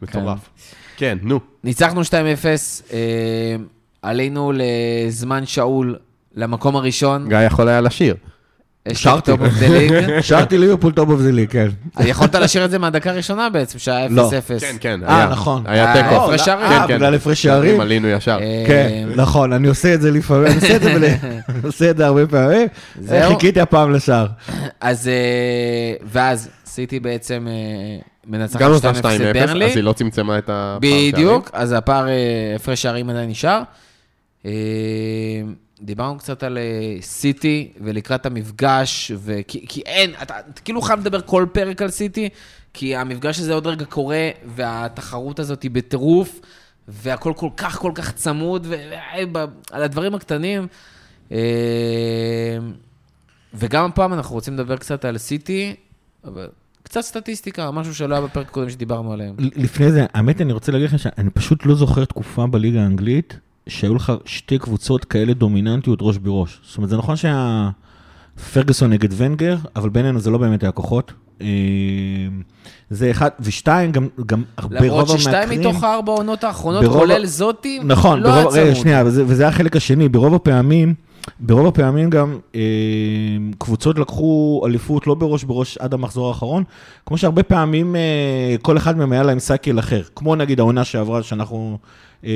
[0.02, 0.50] מטורף.
[0.98, 1.40] כן, נו.
[1.64, 2.14] ניצחנו 2-0,
[2.94, 3.00] אה,
[4.02, 5.96] עלינו לזמן שאול
[6.36, 7.30] למקום הראשון.
[7.30, 8.16] גיא יכול היה לשיר.
[8.94, 9.32] שרתי.
[9.32, 9.94] Top of the league.
[10.22, 11.68] שרתי ליברפול top of the league, כן.
[12.00, 14.10] יכולת לשיר את זה מהדקה הראשונה בעצם, שהיה 0-0.
[14.12, 14.30] לא.
[14.60, 15.30] כן, כן, אה.
[15.30, 15.64] נכון.
[15.66, 16.16] היה אה, תיקו.
[16.16, 16.66] הפרש שערים.
[16.72, 17.82] אה, בגלל הפרש שערים?
[17.82, 18.38] עלינו ישר.
[18.42, 21.18] אה, כן, נכון, אני עושה את זה לפעמים, אני עושה את זה
[21.64, 22.68] עושה את זה הרבה פעמים.
[23.02, 23.34] זהו?
[23.34, 24.28] חיכיתי הפעם לשער.
[24.82, 25.14] אז, אה,
[26.12, 27.54] ואז סיטי בעצם אה,
[28.28, 29.00] מנצחת 2-0 גם עושה את 2-0,
[29.34, 29.66] ברנלי.
[29.66, 32.14] אז היא לא צמצמה את הפער בדיוק, אז הפער, אה,
[32.56, 33.62] הפרש שערים עדיין נשאר.
[35.84, 41.00] אה, דיברנו קצת על אה, סיטי ולקראת המפגש, וכי, כי אין, אתה, אתה כאילו חייב
[41.00, 42.30] לדבר כל פרק על סיטי,
[42.74, 46.40] כי המפגש הזה עוד רגע קורה, והתחרות הזאת היא בטירוף,
[46.88, 50.68] והכל כל כך כל כך צמוד, ועל הדברים הקטנים.
[51.32, 51.38] אה,
[53.54, 55.76] וגם הפעם אנחנו רוצים לדבר קצת על סיטי,
[56.24, 56.48] אבל
[56.84, 59.36] קצת סטטיסטיקה, משהו שלא היה בפרק הקודם שדיברנו עליהם.
[59.40, 63.96] לפני זה, האמת, אני רוצה להגיד לכם שאני פשוט לא זוכר תקופה בליגה האנגלית שהיו
[63.96, 66.60] לך שתי קבוצות כאלה דומיננטיות ראש בראש.
[66.64, 67.70] זאת אומרת, זה נכון שהיה
[68.54, 71.14] פרגוסון נגד ונגר, אבל בינינו זה לא באמת היה כוחות.
[71.42, 71.48] אה,
[72.90, 75.20] זה אחד, ושתיים, גם, גם הרבה רוב למרות.
[75.20, 78.76] ששתיים מתוך הארבע העונות האחרונות, ברוב כולל זאתי, נכון, לא היה ברוב, רגע, צמוד.
[78.84, 80.94] שנייה, וזה, וזה החלק השני, ברוב הפעמים,
[81.40, 82.62] ברוב הפעמים גם אה,
[83.58, 86.64] קבוצות לקחו אליפות לא בראש בראש עד המחזור האחרון,
[87.06, 91.24] כמו שהרבה פעמים אה, כל אחד מהם היה להם סייקל אחר, כמו נגיד העונה שעברה
[91.24, 91.88] שאנחנו, אה,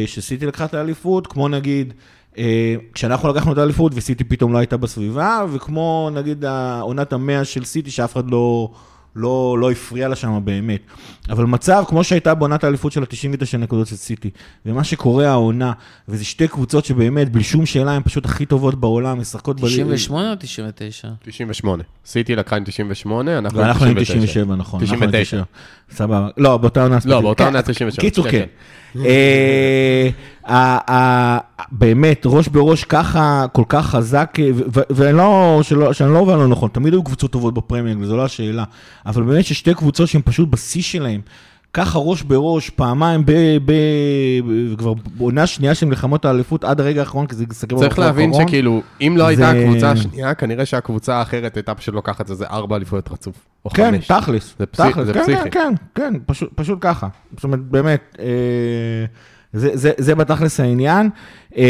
[0.06, 1.93] שסיטי לקחה את האליפות, כמו נגיד...
[2.38, 7.65] אה, כשאנחנו לקחנו את האליפות וסיטי פתאום לא הייתה בסביבה, וכמו נגיד העונת המאה של
[7.65, 8.71] סיטי שאף אחד לא,
[9.15, 10.82] לא, לא הפריע לה שם באמת.
[11.30, 14.30] אבל מצב כמו שהייתה בעונת האליפות של ה-99 נקודות של סיטי,
[14.65, 15.72] ומה שקורה העונה,
[16.08, 19.84] וזה שתי קבוצות שבאמת, בלי שום שאלה, הן פשוט הכי טובות בעולם, משחקות בליגה.
[19.84, 21.08] 98 או 99?
[21.24, 21.84] 98.
[22.06, 24.13] סיטי לקחה עם 98, אנחנו עם ואנחנו עם 99.
[24.28, 24.80] 97, נכון.
[24.82, 25.41] אנחנו עם 99.
[25.91, 26.28] סבבה.
[26.38, 27.00] לא, באותה עונה.
[27.00, 27.22] ספציפית.
[27.22, 28.32] באותה כן, עונה 97, קיצור, כן,
[28.93, 29.00] כן.
[29.06, 30.37] אה, ה- ה-
[31.71, 34.33] באמת, ראש בראש ככה, כל כך חזק,
[34.89, 38.17] ואני לא, שלא- שאני לא עובר לא נכון, תמיד היו קבוצות טובות בפרמייר ליג, וזו
[38.17, 38.63] לא השאלה,
[39.05, 41.21] אבל באמת ששתי קבוצות שהן פשוט בשיא שלהן,
[41.73, 43.31] ככה ראש בראש, פעמיים, ב...
[43.65, 48.31] ב- כבר בעונה שנייה של מלחמות האליפות עד הרגע האחרון, כי זה יסתכל צריך להבין
[48.33, 53.12] שכאילו, אם לא הייתה הקבוצה השנייה, כנראה שהקבוצה האחרת הייתה פשוט לוקחת איזה ארבע אליפויות
[53.12, 54.07] רצוף, או כן, חמש.
[54.07, 54.55] תכלס.
[54.60, 55.21] זה פסיכי, תכלס, זה כן.
[55.25, 57.07] כן, כן, כן, פשוט, פשוט ככה.
[57.36, 58.25] זאת אומרת, באמת, אה,
[59.60, 61.10] זה, זה, זה בתכלס העניין.
[61.58, 61.63] אה,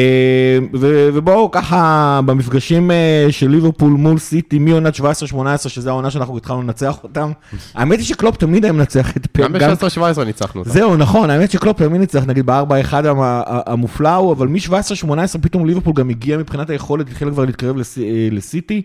[0.74, 1.80] ו, ובואו ככה,
[2.26, 5.04] במפגשים אה, של ליברפול מול סיטי מעונת 17-18,
[5.68, 7.32] שזו העונה שאנחנו התחלנו לנצח אותם,
[7.76, 9.40] האמת היא שקלופ תמיד היה מנצח את פפ.
[9.40, 10.70] גם ב-16-17 ניצחנו אותה.
[10.72, 12.94] זהו, נכון, האמת שקלופ תמיד ניצח, נגיד ב-4-1
[13.68, 15.10] המופלא הוא, אבל מ-17-18
[15.42, 18.82] פתאום ליברפול גם הגיע מבחינת היכולת, התחילה כבר להתקרב לס- אה, לסיטי.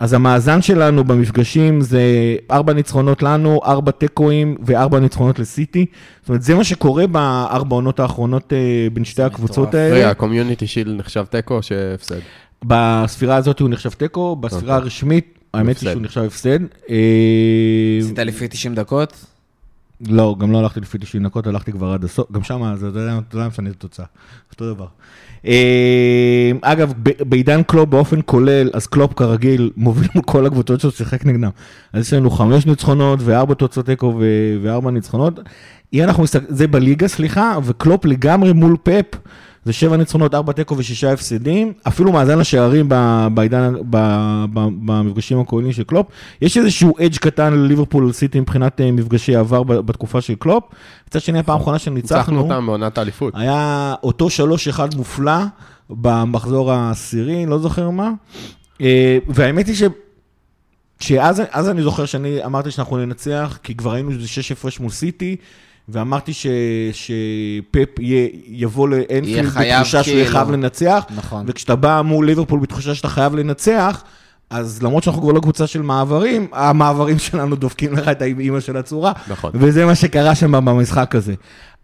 [0.00, 2.02] אז המאזן שלנו במפגשים זה
[2.50, 5.86] ארבע ניצחונות לנו, ארבע תיקואים וארבע ניצחונות לסיטי.
[6.20, 8.58] זאת אומרת, זה מה שקורה בארבע עונות האחרונות אה,
[8.92, 9.74] בין שתי הקבוצות.
[9.74, 9.94] האלה.
[9.94, 12.18] רגע, הקומיוניטי שיל נחשב תיקו או שהפסד?
[12.64, 14.74] בספירה הזאת הוא נחשב תיקו, בספירה אוקיי.
[14.74, 15.90] הרשמית, האמת היא.
[15.90, 16.58] שהוא נחשב הפסד.
[16.90, 16.96] אה,
[18.00, 19.24] עשית לפי 90 דקות?
[20.08, 23.48] לא, גם לא הלכתי לפי 90 דקות, הלכתי כבר עד הסוף, גם שם, זה מה
[23.48, 24.06] משנה את התוצאה,
[24.52, 24.86] אותו דבר.
[25.46, 31.26] אה, אגב, בעידן קלופ באופן כולל, אז קלופ כרגיל מוביל מול כל הקבוצות שהוא שיחק
[31.26, 31.50] נגדם.
[31.92, 34.20] אז יש לנו חמש ניצחונות וארבע תוצאות תיקו
[34.62, 35.40] וארבע ניצחונות.
[36.48, 39.04] זה בליגה, סליחה, וקלופ לגמרי מול פפ,
[39.64, 42.88] זה שבע ניצחונות, ארבע תיקו ושישה הפסדים, אפילו מאזן השערים
[43.34, 43.74] בעידן,
[44.84, 46.06] במפגשים הכוללים של קלופ.
[46.42, 50.64] יש איזשהו edge קטן לליברפול סיטי מבחינת אה, מפגשי עבר בתקופה של קלופ.
[51.08, 53.34] מצד שני, הפעם האחרונה ניצחנו שניצחנו, אותם בעונת האליפות.
[53.36, 54.28] היה אותו
[54.76, 55.38] 3-1 מופלא
[55.90, 58.10] במחזור העשירי, לא זוכר מה.
[58.80, 59.82] אה, והאמת היא ש...
[61.00, 65.36] שאז אז אני זוכר שאני אמרתי שאנחנו ננצח, כי כבר היינו שש הפרש מול סיטי,
[65.92, 66.46] ואמרתי ש,
[66.92, 70.38] שפפ יהיה, יבוא לאנפילד בתחושה שהוא יהיה כאילו.
[70.38, 71.44] חייב לנצח, נכון.
[71.48, 74.04] וכשאתה בא מול ליברפול בתחושה שאתה חייב לנצח,
[74.50, 78.76] אז למרות שאנחנו כבר לא קבוצה של מעברים, המעברים שלנו דופקים לך את האימא של
[78.76, 79.50] הצורה, נכון.
[79.54, 81.34] וזה מה שקרה שם במשחק הזה.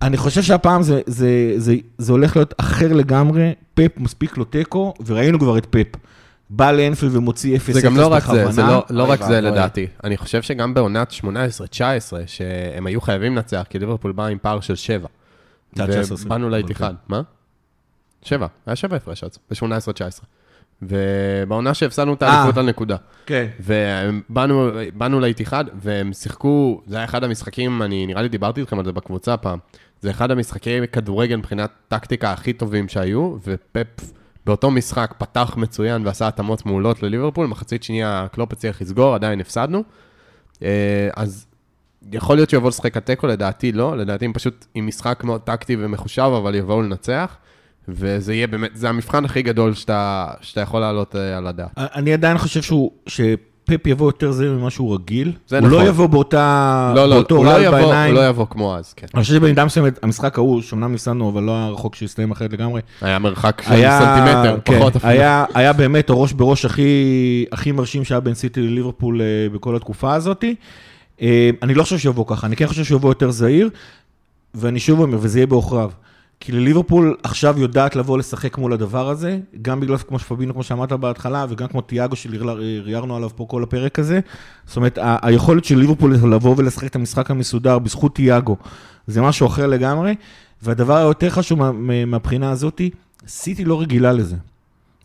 [0.02, 4.94] אני חושב שהפעם זה, זה, זה, זה הולך להיות אחר לגמרי, פפ מספיק לו תיקו,
[5.06, 5.86] וראינו כבר את פפ.
[6.50, 7.80] בא לאנפילד ומוציא 0-0 בכוונה.
[7.80, 9.40] זה גם לא רק זה, זה לא, לא רק זה.
[9.40, 9.86] לדעתי.
[10.04, 11.22] אני חושב שגם בעונת 18-19,
[12.26, 15.08] שהם היו חייבים לנצח, כי ליברפול באה עם פער של 7.
[15.74, 16.94] זה היה 19, ובאנו לאיתיחד.
[17.08, 17.22] מה?
[18.22, 20.24] 7, היה 7 הפרש אז, ב-18-19.
[20.82, 22.62] ובעונה שהפסדנו את האליפות אה.
[22.62, 22.96] על נקודה.
[23.26, 23.46] כן.
[23.60, 28.84] ובאנו באנו לאיתיחד, והם שיחקו, זה היה אחד המשחקים, אני נראה לי דיברתי איתכם על
[28.84, 29.58] זה בקבוצה פעם,
[30.00, 34.12] זה אחד המשחקי כדורגל מבחינת טקטיקה הכי טובים שהיו, ופפ
[34.46, 39.82] באותו משחק פתח מצוין ועשה התאמות מעולות לליברפול, מחצית שנייה קלופ הצליח לסגור, עדיין הפסדנו.
[40.62, 41.46] אה, אז
[42.12, 46.22] יכול להיות שיבואו לשחק התיקו, לדעתי לא, לדעתי הם פשוט עם משחק מאוד טקטי ומחושב,
[46.22, 47.36] אבל יבואו לנצח.
[47.88, 51.70] וזה יהיה באמת, זה המבחן הכי גדול שאתה, שאתה יכול לעלות אה, על הדעת.
[51.76, 52.90] אני עדיין חושב שהוא,
[53.66, 55.32] שפפ יבוא יותר זהיר ממה שהוא רגיל.
[55.48, 55.84] זה הוא נכון.
[55.84, 58.14] לא יבוא באותה, לא, לא, באותו הוא לא רעל יבוא, הוא בעיניים.
[58.14, 59.06] לא יבוא כמו אז, כן.
[59.14, 62.80] אני חושב שבמידה מסוימת, המשחק ההוא, שאומנם ניסנו, אבל לא היה רחוק שהסתיים אחרת לגמרי.
[63.00, 65.12] היה מרחק של היה, סנטימטר, כן, פחות אפילו.
[65.12, 70.14] היה, היה באמת הראש בראש הכי, הכי מרשים שהיה בין סיטי לליברפול אה, בכל התקופה
[70.14, 70.44] הזאת.
[71.22, 73.70] אה, אני לא חושב שיבוא ככה, אני כן חושב שיבוא יותר זהיר,
[74.54, 75.90] ואני שוב אומר, וזה יהיה בעוכריו.
[76.40, 80.92] כי לליברפול עכשיו יודעת לבוא לשחק מול הדבר הזה, גם בגלל כמו שפבינו, כמו שאמרת
[80.92, 84.20] בהתחלה, וגם כמו תיאגו שריארנו עליו פה כל הפרק הזה.
[84.66, 88.56] זאת אומרת, ה- היכולת של ליברפול לבוא ולשחק את המשחק המסודר בזכות תיאגו,
[89.06, 90.14] זה משהו אחר לגמרי.
[90.62, 92.90] והדבר היותר חשוב מה- מה- מהבחינה הזאתי,
[93.28, 94.36] סיטי לא רגילה לזה.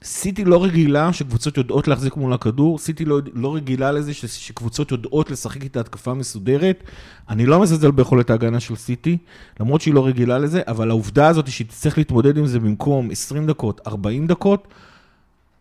[0.04, 4.92] סיטי לא רגילה שקבוצות יודעות להחזיק מול הכדור, סיטי לא, לא רגילה לזה ש, שקבוצות
[4.92, 6.84] יודעות לשחק איתה התקפה מסודרת.
[7.30, 9.18] אני לא מזלזל ביכולת ההגנה של סיטי,
[9.60, 13.48] למרות שהיא לא רגילה לזה, אבל העובדה הזאת שהיא תצטרך להתמודד עם זה במקום 20
[13.48, 14.68] דקות, 40 דקות,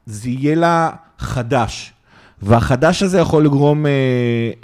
[0.06, 1.92] זה יהיה לה חדש.
[2.42, 3.90] והחדש הזה יכול לגרום אה,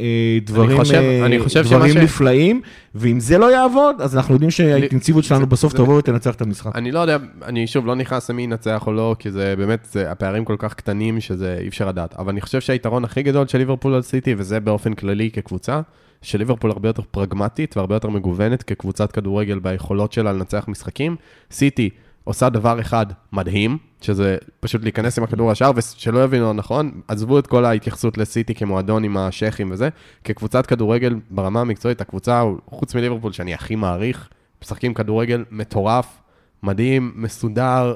[0.00, 0.04] אה,
[0.44, 2.60] דברים, חושב- אה, אני חושב דברים שמה ש- נפלאים,
[2.94, 6.42] ואם זה לא יעבוד, אז אנחנו יודעים שהאינטנסיביות שלנו זה- בסוף זה- תבוא ותנצח את
[6.42, 6.76] המשחק.
[6.76, 10.10] אני לא יודע, אני שוב לא נכנס למי ינצח או לא, כי זה באמת, זה,
[10.10, 12.14] הפערים כל כך קטנים שזה אי אפשר לדעת.
[12.18, 15.80] אבל אני חושב שהיתרון הכי גדול של ליברפול על סיטי, וזה באופן כללי כקבוצה,
[16.22, 21.16] שליברפול הרבה יותר פרגמטית והרבה יותר מגוונת כקבוצת כדורגל ביכולות שלה לנצח משחקים.
[21.50, 21.90] סיטי
[22.26, 27.46] עושה דבר אחד מדהים, שזה פשוט להיכנס עם הכדור לשער, ושלא יבינו נכון, עזבו את
[27.46, 29.88] כל ההתייחסות לסיטי כמועדון עם השייחים וזה,
[30.24, 34.28] כקבוצת כדורגל ברמה המקצועית, הקבוצה, חוץ מליברפול שאני הכי מעריך,
[34.62, 36.22] משחקים כדורגל מטורף,
[36.62, 37.94] מדהים, מסודר,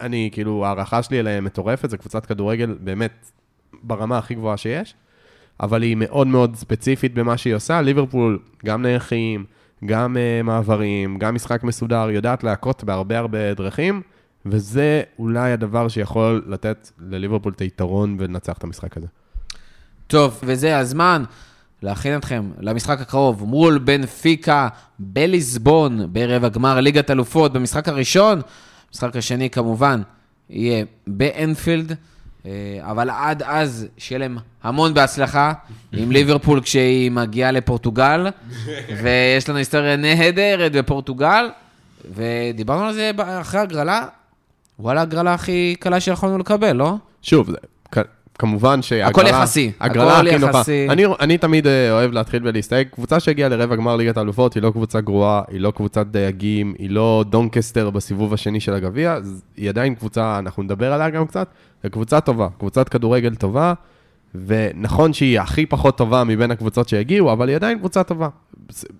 [0.00, 3.30] אני, כאילו, ההערכה שלי אליהם מטורפת, זו קבוצת כדורגל באמת
[3.82, 4.94] ברמה הכי גבוהה שיש,
[5.60, 7.82] אבל היא מאוד מאוד ספציפית במה שהיא עושה.
[7.82, 9.44] ליברפול, גם נייחים,
[9.84, 14.02] גם uh, מעברים, גם משחק מסודר, יודעת להכות בהרבה הרבה דרכים,
[14.46, 19.06] וזה אולי הדבר שיכול לתת לליברפול את היתרון ולנצח את המשחק הזה.
[20.06, 21.24] טוב, וזה הזמן
[21.82, 28.40] להכין אתכם למשחק הקרוב מול בנפיקה בליסבון בערב הגמר ליגת אלופות במשחק הראשון.
[28.88, 30.02] המשחק השני כמובן
[30.50, 31.96] יהיה באנפילד, אה,
[32.80, 35.52] אבל עד אז שיהיה להם המון בהצלחה
[35.92, 38.26] עם ליברפול כשהיא מגיעה לפורטוגל,
[39.02, 41.48] ויש לנו היסטוריה נהדרת בפורטוגל,
[42.14, 44.06] ודיברנו על זה אחרי הגרלה,
[44.78, 46.94] וואלה, הגרלה הכי קלה שיכולנו לקבל, לא?
[47.22, 47.56] שוב, זה,
[47.92, 47.98] כ-
[48.38, 49.08] כמובן שהגרלה...
[49.08, 50.58] הכל יחסי, הגרלה הכל הכי נוחה.
[50.58, 50.86] יחסי.
[50.90, 52.88] אני, אני תמיד אה, אוהב להתחיל ולהסתייג.
[52.88, 56.90] קבוצה שהגיעה לרבע גמר ליגת האלופות היא לא קבוצה גרועה, היא לא קבוצת דייגים, היא
[56.90, 59.18] לא דונקסטר בסיבוב השני של הגביע,
[59.56, 61.48] היא עדיין קבוצה, אנחנו נדבר עליה גם קצת,
[61.90, 63.72] קבוצה טובה, קבוצת כדורגל טובה,
[64.46, 68.28] ונכון שהיא הכי פחות טובה מבין הקבוצות שהגיעו, אבל היא עדיין קבוצה טובה.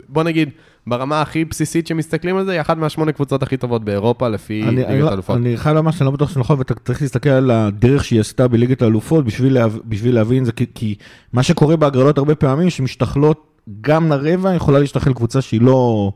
[0.08, 0.48] בוא נגיד,
[0.86, 4.84] ברמה הכי בסיסית שמסתכלים על זה, היא אחת מהשמונה קבוצות הכי טובות באירופה לפי אני-
[4.86, 5.36] אני ליגת האלופות.
[5.36, 8.82] אני חייב לומר שאני לא בטוח שנכון, ואתה צריך להסתכל על הדרך שהיא עשתה בליגת
[8.82, 10.94] האלופות בשביל להב- בשביל להבין זה, כי- כי
[11.32, 13.46] מה שקורה בהגרלות הרבה פעמים, שמשתכלות
[13.80, 16.12] גם לרבע, יכולה להשתחל קבוצה שהיא לא,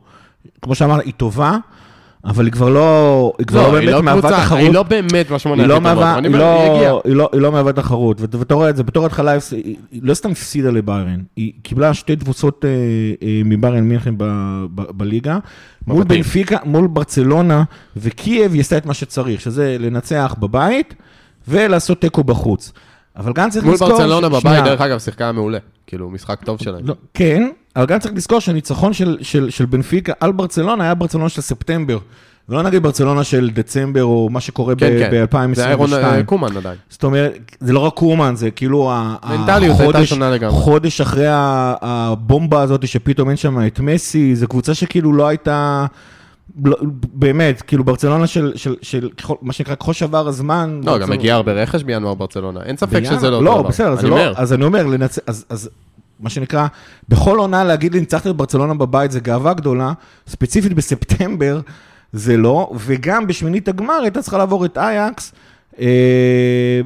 [0.61, 1.57] כמו שאמרת, היא טובה,
[2.25, 4.59] אבל היא כבר לא, היא כבר לא היא באמת מהווה קבוצה- תחרות.
[4.59, 6.31] היא לא באמת בשמונה הכי לא טובות, מהווה, היא.
[6.31, 10.69] לא, לא, לא מהווה תחרות, ואתה רואה את זה, בתור התחלה, היא, לא סתם הפסידה
[10.71, 12.69] לביירן, היא קיבלה שתי תבוסות אה,
[13.27, 14.13] אה, מביירן מינכן
[14.75, 15.37] בליגה,
[15.87, 16.03] מול.
[16.03, 17.63] בנפיקה, מול ברצלונה
[17.97, 20.93] וקייב, היא עשתה את מה שצריך, שזה לנצח בבית
[21.47, 22.71] ולעשות תיקו בחוץ.
[23.17, 23.89] אבל גם צריך מול לזכור...
[23.89, 25.57] ברצלונה ש- בבית, דרך אגב, שיחקה מעולה.
[25.87, 26.81] כאילו, משחק טוב שלהם.
[26.87, 31.29] לא, כן, אבל גם צריך לזכור שהניצחון של, של, של בנפיקה על ברצלונה היה ברצלונה
[31.29, 31.97] של ספטמבר.
[32.49, 35.25] ולא נגיד ברצלונה של דצמבר או מה שקורה כן, כן.
[35.31, 35.55] ב-2022.
[35.55, 36.75] זה היה רון אה, קומן עדיין.
[36.89, 38.91] זאת אומרת, זה לא רק קומן, זה כאילו
[39.71, 40.13] החודש-.
[40.49, 41.25] חודש אחרי
[41.81, 45.85] הבומבה הזאת שפתאום אין שם את מסי, זו קבוצה שכאילו לא הייתה,
[46.65, 46.77] לא,
[47.13, 50.81] באמת, כאילו ברצלונה של, של, של ככל- מה שנקרא, ככל שעבר הזמן.
[50.83, 52.59] לא, גם ברצלונה- הגיע הרבה רכש בינואר ברצלונה.
[52.63, 53.17] אין ספק בינואר?
[53.17, 53.61] שזה לא לא.
[53.61, 55.19] בסדר, לא, אז אני אומר, לנצ...
[55.27, 55.69] אז, אז
[56.19, 56.67] מה שנקרא,
[57.09, 59.93] בכל עונה להגיד לי, ניצחת את ברצלונה בבית זה גאווה גדולה,
[60.27, 61.59] ספציפית בספטמבר
[62.13, 65.33] זה לא, וגם בשמינית הגמר הייתה צריכה לעבור את אייקס,
[65.79, 65.85] אה,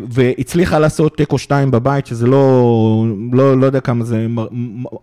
[0.10, 4.28] והצליחה לעשות תיקו 2 בבית, שזה לא, לא, לא יודע כמה זה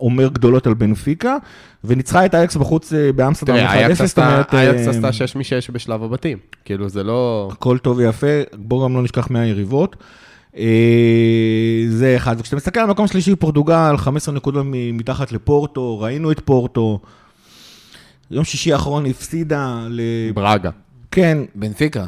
[0.00, 1.36] אומר גדולות על בנפיקה,
[1.84, 5.12] וניצחה את אייקס בחוץ אה, באמסטרדם 1-0, תראה, אייקס זאת עשתה- אומרת, אייקס אה, עשתה
[5.12, 6.38] 6 מ-6 בשלב הבתים.
[6.64, 7.48] כאילו, זה לא...
[7.52, 9.96] הכל טוב ויפה, בואו גם לא נשכח מהיריבות.
[12.00, 17.00] זה אחד, וכשאתה מסתכל על מקום שלישי, פורטוגל, 15 נקודות מתחת לפורטו, ראינו את פורטו.
[18.30, 20.00] יום שישי האחרון הפסידה ל...
[20.34, 20.70] ברגה.
[21.10, 22.04] כן, בנפיקה.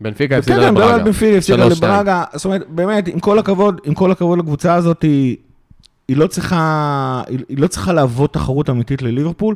[0.00, 1.04] בנפיקה כן, הפסידה אני מדבר על לברגה.
[1.04, 1.70] בנפיקה, הפסידה 3-2.
[1.70, 2.24] לברגה.
[2.34, 5.36] זאת אומרת, באמת, עם כל הכבוד, עם כל הכבוד לקבוצה הזאת, היא,
[6.08, 9.54] היא לא צריכה, היא, היא לא צריכה להוות תחרות אמיתית לליברפול.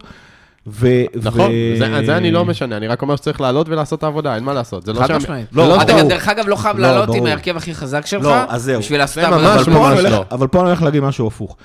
[0.66, 0.88] ו,
[1.22, 1.78] נכון, ו...
[1.78, 4.54] זה- זה אני לא משנה, אני רק אומר שצריך לעלות ולעשות את העבודה, אין מה
[4.54, 4.86] לעשות.
[4.86, 5.46] זה לא חד שם- משמעית.
[5.52, 5.92] זה לא אתה.
[5.98, 7.28] גם, דרך אגב, לא חייב לא, לעלות עם ברור.
[7.28, 8.78] ההרכב הכי חזק שלך, לא, אז זהו.
[8.80, 9.56] בשביל לעשות את העבודה.
[9.56, 10.24] ממש ממש הולך- לא.
[10.30, 11.56] אבל פה אני הולך להגיד משהו הפוך.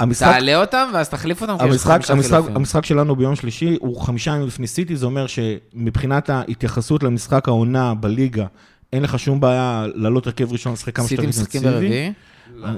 [0.00, 1.58] המשחק תעלה אותם ואז תחליף אותם.
[1.58, 2.56] כי יש לך המשחק, חמישה המשחק, חילופים.
[2.56, 7.94] המשחק שלנו ביום שלישי הוא חמישה ימים לפני סיטי, זה אומר שמבחינת ההתייחסות למשחק העונה
[7.94, 8.44] בליגה,
[8.92, 11.88] אין לך שום בעיה לעלות הרכב ראשון, לשחק כמה סיטי שאתה משחקים אינטנסיבי.
[11.88, 12.12] ברביעי.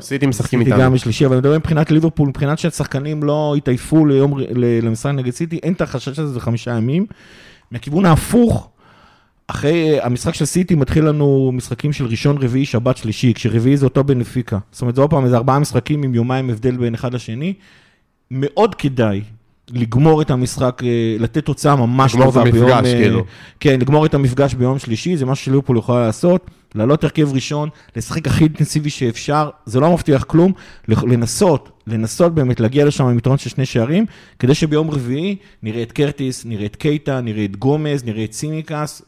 [0.00, 0.84] סיטי משחקים סיטי איתנו.
[0.84, 4.06] גם בשלישי, אבל אני מדבר מבחינת ליברפול, מבחינת שהשחקנים לא התעייפו
[4.82, 7.06] למשחק נגד סיטי, אין את החשש הזה, זה חמישה ימים.
[7.70, 8.68] מהכיוון ההפוך,
[9.46, 14.04] אחרי המשחק של סיטי מתחיל לנו משחקים של ראשון, רביעי, שבת, שלישי, כשרביעי זה אותו
[14.04, 14.58] בנפיקה.
[14.72, 17.54] זאת אומרת, זה עוד פעם איזה ארבעה משחקים עם יומיים הבדל בין אחד לשני.
[18.30, 19.22] מאוד כדאי
[19.70, 22.70] לגמור את המשחק, אה, לתת תוצאה ממש לגמור את טובה ביום...
[22.70, 23.24] המפגש, אה, כאילו.
[23.60, 26.50] כן, לגמור את המפגש ביום שלישי, זה משהו שליברפול יכולה לעשות.
[26.74, 30.52] לעלות הרכב ראשון, לשחק הכי אינטנסיבי שאפשר, זה לא מבטיח כלום,
[30.88, 34.06] לנסות, לנסות באמת להגיע לשם עם יתרון של שני שערים,
[34.38, 39.02] כדי שביום רביעי נראה את קרטיס, נראה את קייטה, נראה את גומז, נראה את סימיקס,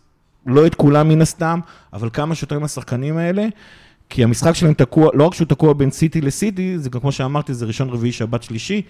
[0.47, 1.61] לא את כולם מן הסתם,
[1.93, 3.47] אבל כמה שיותר מהשחקנים האלה.
[4.09, 7.55] כי המשחק שלהם תקוע, לא רק שהוא תקוע בין סיטי לסיטי, זה גם כמו שאמרתי,
[7.55, 8.83] זה ראשון, רביעי, שבת, שלישי.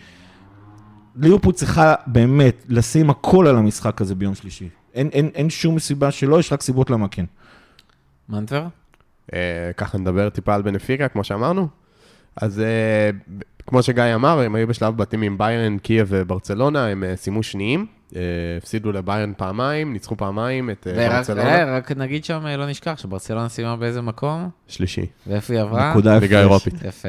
[1.17, 4.69] ליברפול צריכה באמת לשים הכל על המשחק הזה ביום שלישי.
[4.95, 7.25] אין, אין, אין שום סיבה שלא, יש רק סיבות למה כן.
[8.29, 8.67] מנטבר?
[9.35, 11.69] אה, ככה נדבר טיפה על בנפיקה, כמו שאמרנו.
[12.37, 13.11] אז אה,
[13.67, 17.87] כמו שגיא אמר, הם היו בשלב בתים עם ביירן, קייב וברצלונה, הם אה, סיימו שניים.
[18.59, 21.77] הפסידו לביירן פעמיים, ניצחו פעמיים את ברצלונה.
[21.77, 24.51] רק נגיד שם, לא נשכח, שברצלונה סיימה באיזה מקום?
[24.69, 25.07] שלישי.
[25.27, 25.91] ואיפה היא עברה?
[25.91, 26.75] נקודה ליגה אירופית.
[26.85, 27.09] יפה.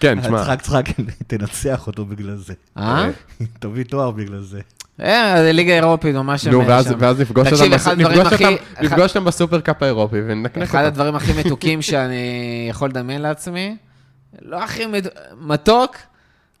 [0.00, 0.44] כן, תשמע.
[0.44, 0.84] צחק, צחק,
[1.26, 2.54] תנצח אותו בגלל זה.
[2.76, 3.10] אה?
[3.60, 4.60] תביא תואר בגלל זה.
[5.00, 6.46] אה, זה ליגה אירופית, ממש...
[6.46, 6.92] נו, ואז
[8.82, 10.62] נפגוש אותם בסופרקאפ האירופי ונקנק אותם.
[10.62, 13.76] אחד הדברים הכי מתוקים שאני יכול לדמיין לעצמי,
[14.42, 14.82] לא הכי
[15.40, 15.96] מתוק,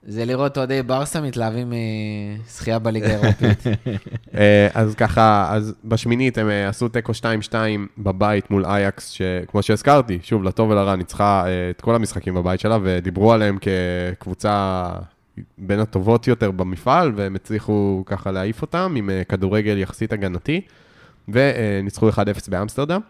[0.08, 1.72] זה לראות אוהדי ברסה מתלהבים
[2.46, 3.64] מזכייה בליגה האירופית.
[4.74, 7.12] אז ככה, אז בשמינית הם עשו תיקו
[7.50, 7.54] 2-2
[7.98, 13.32] בבית מול אייקס, שכמו שהזכרתי, שוב, לטוב ולרע, ניצחה את כל המשחקים בבית שלה, ודיברו
[13.32, 14.88] עליהם כקבוצה
[15.58, 20.60] בין הטובות יותר במפעל, והם הצליחו ככה להעיף אותם עם כדורגל יחסית הגנתי,
[21.28, 22.14] וניצחו 1-0
[22.48, 23.00] באמסטרדם.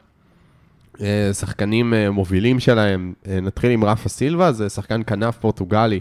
[1.32, 3.12] שחקנים מובילים שלהם,
[3.42, 6.00] נתחיל עם רפה סילבה, זה שחקן כנף פורטוגלי.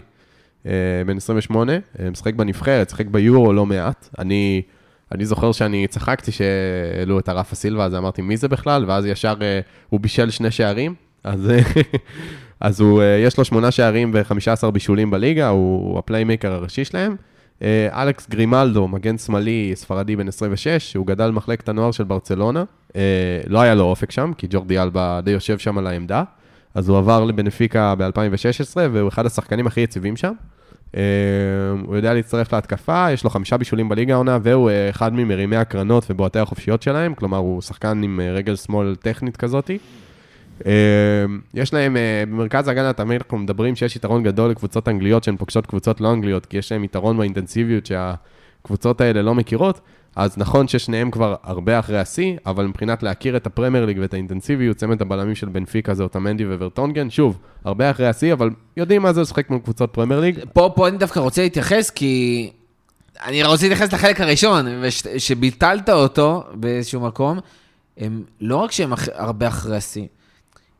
[1.06, 1.72] בן 28,
[2.12, 4.08] משחק בנבחרת, משחק ביורו לא מעט.
[4.18, 4.62] אני,
[5.12, 8.84] אני זוכר שאני צחקתי שהעלו את הרפה סילבה, אז אמרתי, מי זה בכלל?
[8.88, 9.34] ואז ישר
[9.88, 11.50] הוא בישל שני שערים, אז,
[12.60, 17.16] אז הוא, יש לו שמונה שערים ו-15 בישולים בליגה, הוא הפליימייקר הראשי שלהם.
[17.92, 22.64] אלכס גרימלדו, מגן שמאלי, ספרדי בן 26, שהוא גדל במחלקת הנוער של ברצלונה.
[23.46, 26.22] לא היה לו אופק שם, כי ג'ורדי אלבה דאז יושב שם על העמדה.
[26.74, 30.32] אז הוא עבר לבנפיקה ב-2016, והוא אחד השחקנים הכי יציבים שם.
[31.86, 36.38] הוא יודע להצטרף להתקפה, יש לו חמישה בישולים בליגה העונה, והוא אחד ממרימי הקרנות ובועטי
[36.38, 39.78] החופשיות שלהם, כלומר, הוא שחקן עם רגל שמאל טכנית כזאתי.
[41.54, 41.96] יש להם,
[42.28, 46.46] במרכז ההגנה תמיד אנחנו מדברים שיש יתרון גדול לקבוצות אנגליות שהן פוגשות קבוצות לא אנגליות,
[46.46, 49.80] כי יש להם יתרון באינטנסיביות שהקבוצות האלה לא מכירות.
[50.16, 54.76] אז נכון ששניהם כבר הרבה אחרי השיא, אבל מבחינת להכיר את הפרמייר ליג ואת האינטנסיביות,
[54.76, 59.20] צמד הבלמים של בנפיקה זה אוטמנדי וורטונגן, שוב, הרבה אחרי השיא, אבל יודעים מה זה
[59.20, 60.38] לשחק מול קבוצות פרמייר ליג.
[60.52, 62.50] פה, פה אני דווקא רוצה להתייחס, כי
[63.24, 67.38] אני רוצה להתייחס לחלק הראשון, ושביטלת אותו באיזשהו מקום,
[67.98, 70.06] הם לא רק שהם הרבה אחרי השיא,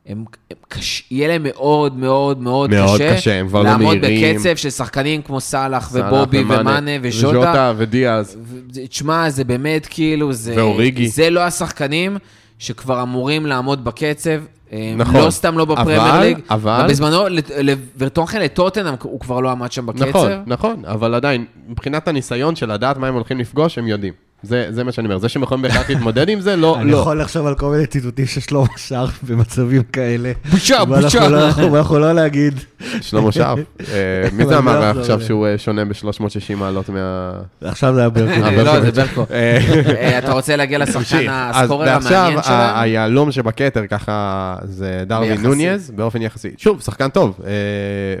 [0.07, 1.03] הם, הם קש...
[1.11, 4.35] יהיה להם מאוד מאוד מאוד, מאוד קשה, קשה הם כבר לא לעמוד מהירים.
[4.35, 7.73] בקצב של שחקנים כמו סאלח ובובי ומאנה וז'וטה.
[7.77, 8.37] ודיאז.
[8.43, 8.57] ו-
[8.89, 11.07] תשמע, זה באמת כאילו, זה, ואוריגי.
[11.07, 12.17] זה לא השחקנים
[12.59, 14.39] שכבר אמורים לעמוד בקצב.
[14.97, 15.15] נכון.
[15.25, 16.37] לא סתם לא בפרמייר אבל- ליג.
[16.49, 17.23] אבל- ובזמנו,
[17.61, 20.03] לברטונחן לטוטנאם, הוא כבר לא עמד שם בקצב.
[20.07, 24.13] נכון, נכון, אבל עדיין, מבחינת הניסיון של לדעת מה הם הולכים לפגוש, הם יודעים.
[24.43, 26.97] זה, זה מה שאני אומר, זה שהם יכולים בהכרח להתמודד עם זה, לא, אני לא.
[26.97, 30.31] יכול לחשוב על כל מיני ציטוטים של שלמה שרף במצבים כאלה.
[30.51, 31.27] בושה, ואנחנו בושה.
[31.29, 32.53] לא- אנחנו אנחנו לא להגיד.
[33.01, 33.59] שלמה שרף.
[33.93, 35.21] אה, מי זה לא אמר יחזור עכשיו.
[35.21, 37.31] שהוא אה, שונה ב-360 מעלות מה...
[37.61, 38.43] עכשיו זה היה ברקוביץ'.
[38.43, 38.91] אה, לא, זה.
[38.91, 39.25] ברקו.
[40.17, 42.75] אתה רוצה להגיע לשחקן הסקורר המעניין ה- שלהם?
[42.75, 45.47] היהלום שבכתר, ככה, זה דרווין ביחסי.
[45.47, 46.49] נוניז, באופן יחסי.
[46.57, 47.39] שוב, שחקן טוב,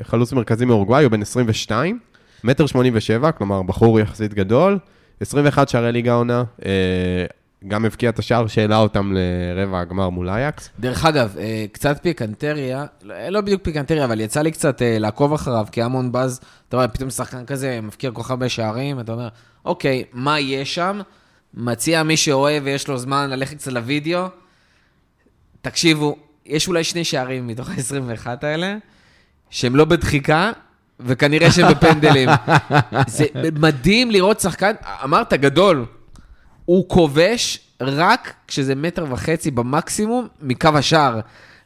[0.03, 1.99] חלוץ מרכזי מאורוגוואי, הוא בן 22,
[2.43, 4.77] מטר 87, כלומר, בחור יחסית גדול,
[5.21, 7.25] 21 שערי ליגה עונה, אה,
[7.67, 10.69] גם הבקיע את השער שהעלה אותם לרבע הגמר מול אייקס.
[10.79, 15.33] דרך אגב, אה, קצת פיקנטריה, לא- לא בדיוק פיקנטריה, אבל יצא לי קצת אה, לעקוב
[15.33, 19.11] אחריו, כי המון באז, אתה רואה, פתאום שחקן כזה מבקיע כל כך הרבה שערים, אתה
[19.11, 19.27] אומר,
[19.65, 20.99] אוקיי, מה יש שם?
[21.53, 24.25] מציע מי שאוהב ויש לו זמן ללכת קצת לוידאו.
[25.61, 26.15] תקשיבו,
[26.45, 28.77] יש אולי שני שערים מתוך ה-21 האלה,
[29.49, 30.51] שהם לא בדחיקה,
[30.99, 32.29] וכנראה שהם בפנדלים.
[33.07, 33.25] זה
[33.59, 34.71] מדהים לראות שחקן,
[35.03, 35.85] אמרת גדול,
[36.65, 41.19] הוא כובש רק כשזה מטר וחצי במקסימום מקו השער.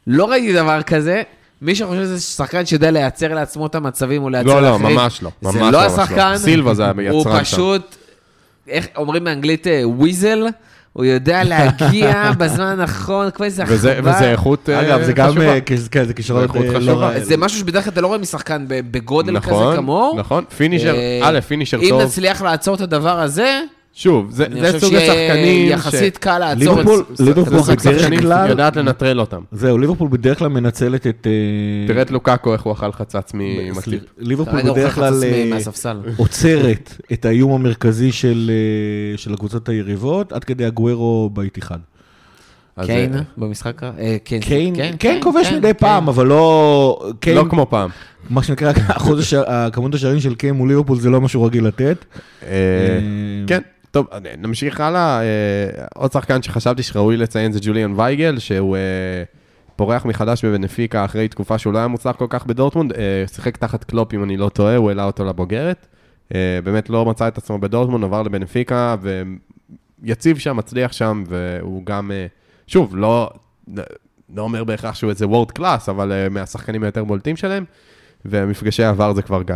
[0.06, 1.22] לא ראיתי דבר כזה.
[1.62, 5.22] מי שחושב שזה שחקן שיודע לייצר לעצמו את המצבים או לייצר לא, לא, לאחרים, ממש
[5.22, 5.30] לא.
[5.42, 6.34] ממש זה ממש לא השחקן.
[6.36, 7.40] סילבה זה היצרן הוא שם.
[7.40, 7.96] פשוט,
[8.68, 10.46] איך אומרים באנגלית אה, וויזל,
[10.92, 13.74] הוא יודע להגיע בזמן הנכון, כמו איזה עכבר.
[14.04, 15.46] וזה איכות אה, אגב, זה גם חשובה.
[15.54, 16.92] אה, כן, זה כישרונות איכות אה, חשובה.
[16.92, 17.20] לא רע.
[17.20, 20.18] זה משהו שבדרך כלל אתה לא רואה משחקן ב- בגודל כזה נכון, כמוהו.
[20.18, 22.02] נכון, פינישר, אה, א', פינישר אם טוב.
[22.02, 23.60] נצליח לעצור את הדבר הזה,
[23.94, 27.24] שוב, זה אני זה חושב סוג השחקנים שיהיה יחסית קל לעצור את ליברפול- זה.
[27.24, 29.40] ליברפול זה סוג בדרך כלל- יודעת לנטרל אותם.
[29.52, 31.26] זהו, ליברפול בדרך כלל מנצלת את...
[31.26, 33.84] אה, תראה את לוקאקו, איך הוא אכל חצץ ממטיפ.
[33.84, 35.58] סליחה, ליברפול בדרך כלל אה.
[36.16, 41.78] עוצרת את האיום המרכזי של, אה, של הקבוצות היריבות, עד כדי הגוורו באיתיחד.
[42.76, 43.88] אז, קיין במשחק, אה,
[44.24, 45.78] כן, קיין, כן, קיין כובש כן, מדי כן.
[45.78, 47.10] פעם, אבל לא...
[47.34, 47.90] לא כמו פעם.
[48.30, 48.72] מה שנקרא,
[49.72, 52.04] כמות השערים של קיין מול ליברפול זה לא משהו רגיל לתת.
[53.46, 53.60] כן,
[53.92, 54.06] טוב,
[54.38, 55.20] נמשיך הלאה.
[55.22, 58.80] אה, עוד שחקן שחשבתי שראוי לציין זה ג'וליאן וייגל, שהוא אה,
[59.76, 62.92] פורח מחדש בבנפיקה אחרי תקופה שהוא לא היה מוצלח כל כך בדורטמונד.
[62.92, 65.86] אה, שיחק תחת קלופ, אם אני לא טועה, הוא העלה אותו לבוגרת.
[66.34, 68.96] אה, באמת לא מצא את עצמו בדורטמונד, עבר לבנפיקה,
[70.02, 72.26] ויציב שם, מצליח שם, והוא גם, אה,
[72.66, 73.30] שוב, לא,
[74.34, 77.64] לא אומר בהכרח שהוא איזה וורד קלאס, אבל אה, מהשחקנים היותר בולטים שלהם,
[78.24, 79.54] ומפגשי העבר זה כבר גיא.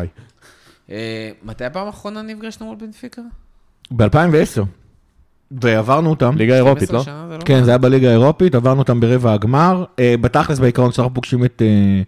[0.91, 3.23] אה, מתי הפעם האחרונה נפגשנו מול בנפיקה?
[3.91, 4.63] ב-2010.
[5.51, 6.37] ועברנו אותם.
[6.37, 7.05] ליגה אירופית, 12 לא?
[7.05, 7.43] שנה זה לא?
[7.45, 9.85] כן, זה היה בליגה האירופית, עברנו אותם ברבע הגמר.
[9.99, 12.03] אה, בתכלס, בעיקרון, כשאנחנו פוגשים את אה,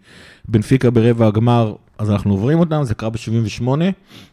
[0.48, 3.68] בנפיקה ברבע הגמר, אז אנחנו עוברים אותם, זה קרה ב-78,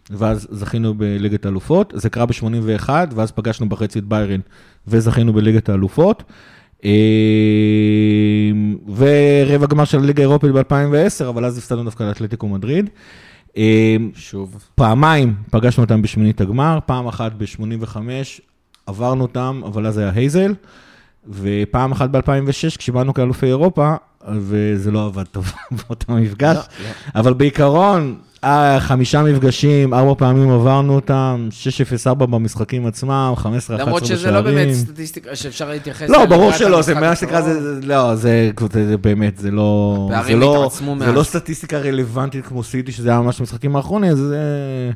[0.10, 1.94] ואז זכינו בליגת האלופות.
[1.96, 4.40] זה קרה ב-81, ואז פגשנו בחצי את ביירן,
[4.88, 6.24] וזכינו בליגת האלופות.
[6.86, 6.92] אה,
[8.96, 12.90] ורבע גמר של הליגה האירופית ב-2010, אבל אז הפסדנו דווקא לאתלטיקו מדריד.
[13.58, 14.64] אה, שוב.
[14.76, 17.98] פעמיים פגשנו אותם בשמינית הגמר, פעם אחת ב-85,
[18.86, 20.54] עברנו אותם, אבל אז היה הייזל,
[21.30, 23.94] ופעם אחת ב-2006, כשבאנו כאלופי אירופה,
[24.28, 25.52] וזה לא עבד טוב
[25.88, 26.56] באותו מפגש.
[26.56, 26.90] לא, לא.
[27.16, 28.16] אבל בעיקרון,
[28.80, 31.48] חמישה מפגשים, ארבע פעמים עברנו אותם,
[32.08, 33.80] 6-0-4 במשחקים עצמם, 15-11 בשערים.
[33.88, 37.42] למרות שזה לא באמת סטטיסטיקה שאפשר להתייחס לא, ברור שלא, זה מה שנקרא.
[37.42, 40.70] זה, זה- לא, זה, זה, זה באמת, זה לא, זה לא,
[41.00, 41.12] זה.
[41.12, 44.92] לא סטטיסטיקה רלוונטית כמו סיטי, שזה היה ממש במשחקים האחרונים, זה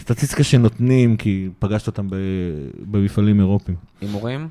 [0.00, 2.16] סטטיסטיקה שנותנים, כי פגשת אותם ב,
[2.90, 3.76] במפעלים אירופיים.
[4.00, 4.48] הימורים?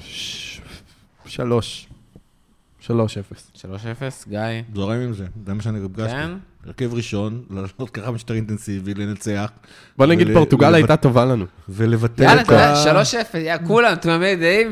[0.00, 0.60] ש-
[1.26, 1.86] שלוש.
[2.88, 3.50] שלוש אפס.
[3.56, 4.38] 3-0, גיא.
[4.74, 6.10] זורם עם זה, זה מה שאני פגשתי.
[6.12, 6.30] כן?
[6.66, 9.50] הרכב ראשון, לעלות ככה משטר אינטנסיבי, לנצח.
[9.98, 11.44] בוא נגיד, פורטוגל הייתה טובה לנו.
[11.68, 13.02] ולבטל יאללה, את אתה יודע, ה...
[13.32, 14.70] 3-0, יאללה, כולם תמימי דעים,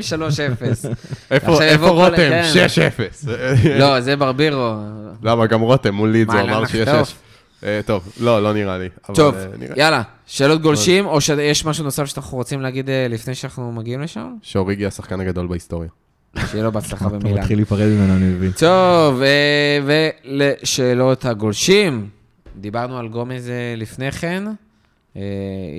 [1.31, 1.31] 3-0.
[1.31, 2.15] איפה רותם?
[2.15, 2.49] כן.
[2.53, 3.25] שש אפס.
[3.79, 4.75] לא, זה ברבירו.
[5.23, 7.09] למה, גם רותם מול לידס, הוא אמר לא שיש נחטוף?
[7.09, 7.15] שש.
[7.63, 8.89] אה, טוב, לא, לא נראה לי.
[9.13, 9.45] טוב, אה,
[9.75, 14.33] יאללה, שאלות גולשים, או שיש משהו נוסף שאנחנו רוצים להגיד אה, לפני שאנחנו מגיעים לשם?
[14.41, 15.89] שאוריגי השחקן הגדול בהיסטוריה.
[16.51, 17.39] שיהיה לו בהצלחה אתה במילאן.
[17.39, 18.51] מתחיל להיפרד ממנו, אני מבין.
[18.51, 19.79] טוב, אה,
[20.25, 22.09] ולשאלות הגולשים.
[22.59, 24.43] דיברנו על גומז אה, לפני כן.
[25.17, 25.21] אה,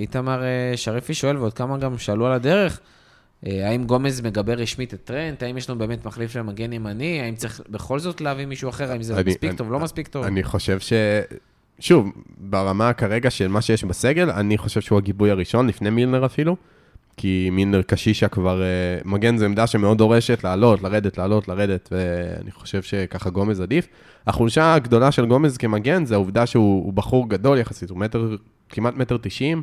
[0.01, 0.41] איתמר
[0.75, 2.79] שריפי שואל, ועוד כמה גם שאלו על הדרך,
[3.43, 5.43] האם גומז מגבה רשמית את טרנט?
[5.43, 7.21] האם יש לנו באמת מחליף למגן ימני?
[7.21, 8.91] האם צריך בכל זאת להביא מישהו אחר?
[8.91, 10.25] האם זה אני- מספיק אני- טוב, לא מספיק טוב?
[10.25, 10.93] אני חושב ש...
[11.79, 16.55] שוב, ברמה כרגע של מה שיש בסגל, אני חושב שהוא הגיבוי הראשון, לפני מילנר אפילו.
[17.21, 18.67] כי מילנר קשישה כבר, אה,
[19.05, 23.87] מגן זו עמדה שמאוד דורשת לעלות, לרדת, לעלות, לרדת, ואני חושב שככה גומז עדיף.
[24.27, 28.35] החולשה הגדולה של גומז כמגן זה העובדה שהוא הוא בחור גדול יחסית, הוא מטר,
[28.69, 29.61] כמעט מטר תשעים,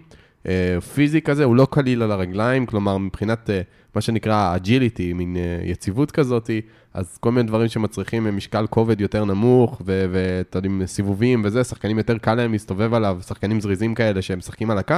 [0.95, 3.61] פיזי כזה, הוא לא קליל על הרגליים, כלומר מבחינת אה,
[3.95, 6.51] מה שנקרא agility, מין אה, יציבות כזאת,
[6.95, 11.99] אז כל מיני דברים שמצריכים אה, משקל כובד יותר נמוך, ואתה יודע, סיבובים וזה, שחקנים
[11.99, 14.95] יותר קל להם להסתובב עליו, שחקנים זריזים כאלה שהם משחקים על הקו,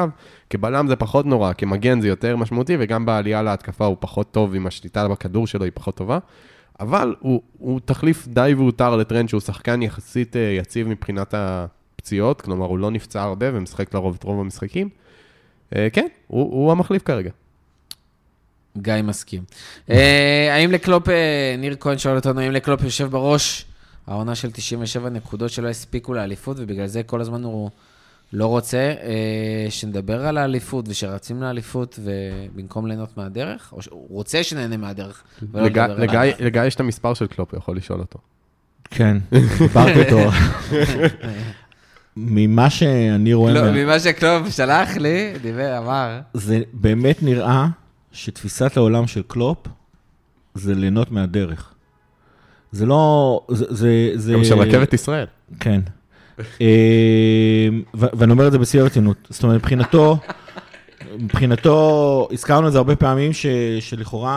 [0.50, 4.66] כבלם זה פחות נורא, כמגן זה יותר משמעותי, וגם בעלייה להתקפה הוא פחות טוב, עם
[4.66, 6.18] השליטה בכדור שלו היא פחות טובה.
[6.80, 12.66] אבל הוא, הוא תחליף די והותר לטרנד שהוא שחקן יחסית אה, יציב מבחינת הפציעות, כלומר
[12.66, 14.88] הוא לא נפצע הרבה ומשחק לרוב את רוב המשחקים.
[15.76, 17.30] אה, כן, הוא, הוא המחליף כרגע.
[18.78, 19.42] גיא מסכים.
[19.90, 23.64] אה, האם לקלופ, אה, ניר כהן שואל אותנו, האם לקלופ יושב בראש
[24.06, 27.70] העונה של 97 נקודות שלא הספיקו לאליפות, ובגלל זה כל הזמן הוא
[28.32, 28.94] לא רוצה
[29.70, 33.72] שנדבר על האליפות ושרצים לאליפות, ובמקום ליהנות מהדרך?
[33.72, 35.22] או שהוא רוצה שנהנה מהדרך,
[35.54, 38.18] לגיא, יש את המספר של קלופ, הוא יכול לשאול אותו.
[38.90, 39.16] כן,
[39.58, 40.30] דיברתי איתו.
[42.18, 46.20] ממה שאני רואה, לא, מה- ממה שקלופ שלח לי, דיבר, אמר.
[46.34, 47.66] זה באמת נראה
[48.12, 49.58] שתפיסת העולם של קלופ
[50.54, 51.72] זה ליהנות מהדרך.
[52.72, 54.32] זה לא, זה, זה, זה...
[54.32, 55.26] גם של רכבת ישראל.
[55.60, 55.80] כן.
[57.94, 59.16] ו- ואני אומר את זה בשיא הרצינות.
[59.30, 60.18] זאת אומרת, מבחינתו,
[61.18, 63.46] מבחינתו, הזכרנו את זה הרבה פעמים, ש,
[63.80, 64.32] שלכאורה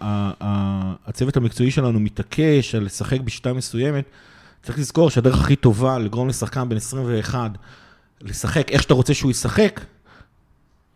[0.00, 4.04] ה- ה- הצוות המקצועי שלנו מתעקש על לשחק בשיטה מסוימת.
[4.66, 7.50] צריך לזכור שהדרך הכי טובה לגרום לשחקן בן 21
[8.22, 9.80] לשחק איך שאתה רוצה שהוא ישחק,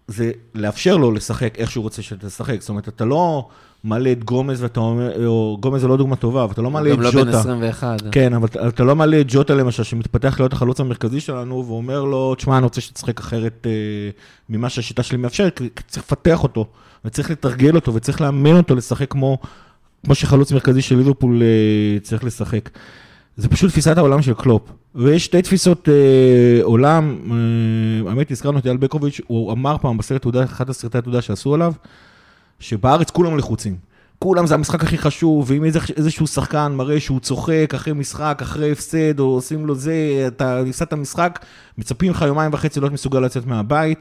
[0.09, 2.61] זה לאפשר לו לשחק איך שהוא רוצה שאתה תשחק.
[2.61, 3.49] זאת אומרת, אתה לא
[3.85, 6.91] מעלה את גומז ואתה אומר, או גומז זה לא דוגמה טובה, אבל אתה לא מעלה
[6.93, 7.25] את גם לא ג'וטה.
[7.25, 8.03] בן 21.
[8.13, 12.05] כן, אבל אתה- אתה לא מעלה את ג'וטה למשל, שמתפתח להיות החלוץ המרכזי שלנו, ואומר
[12.05, 13.71] לו, תשמע, אני רוצה שתשחק אחרת אה,
[14.49, 16.67] ממה שהשיטה שלי מאפשרת, כי צריך לפתח אותו,
[17.05, 19.39] וצריך לתרגל אותו, וצריך לאמן אותו לשחק כמו,
[20.05, 22.69] כמו שחלוץ מרכזי של ליברפול אה, צריך לשחק.
[23.41, 24.63] זה פשוט תפיסת העולם של קלופ.
[24.95, 30.23] ויש שתי תפיסות אה, עולם, אה, האמת, הזכרנו את אייל בקוביץ', הוא אמר פעם בסרט
[30.23, 31.73] תעודה, אחד הסרטי התעודה שעשו עליו,
[32.61, 33.77] שבארץ כולם לחוצים.
[34.19, 35.65] כולם זה המשחק הכי חשוב, ואם
[35.97, 40.89] איזשהו שחקן מראה שהוא צוחק אחרי משחק, אחרי הפסד, או עושים לו זה, אתה הפסדת
[40.89, 41.45] את המשחק,
[41.79, 43.99] מצפים לך יומיים וחצי להיות מסוגל לצאת מהבית.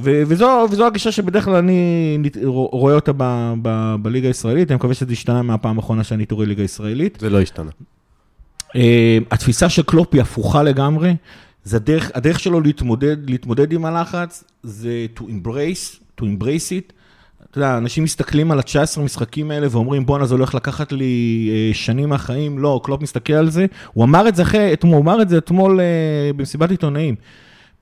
[0.00, 4.94] ו- וזו, וזו הגישה שבדרך כלל אני רואה אותה ב- ב- בליגה הישראלית, אני מקווה
[4.94, 7.18] שזה השתנה מהפעם האחרונה שאני רואה ליגה ישראלית.
[7.20, 7.70] זה לא השתנה.
[8.76, 11.16] אה, התפיסה של קלופ היא הפוכה לגמרי,
[11.64, 16.92] זה הדרך, הדרך שלו להתמודד, להתמודד עם הלחץ, זה to embrace, to embrace it.
[17.50, 21.74] אתה יודע, אנשים מסתכלים על ה-19 משחקים האלה ואומרים, בואנה, זה הולך לקחת לי אה,
[21.74, 22.58] שנים מהחיים.
[22.58, 23.66] לא, קלופ מסתכל על זה.
[23.92, 27.14] הוא אמר את זה אחרי, אתמול, הוא אמר את זה אתמול אה, במסיבת עיתונאים.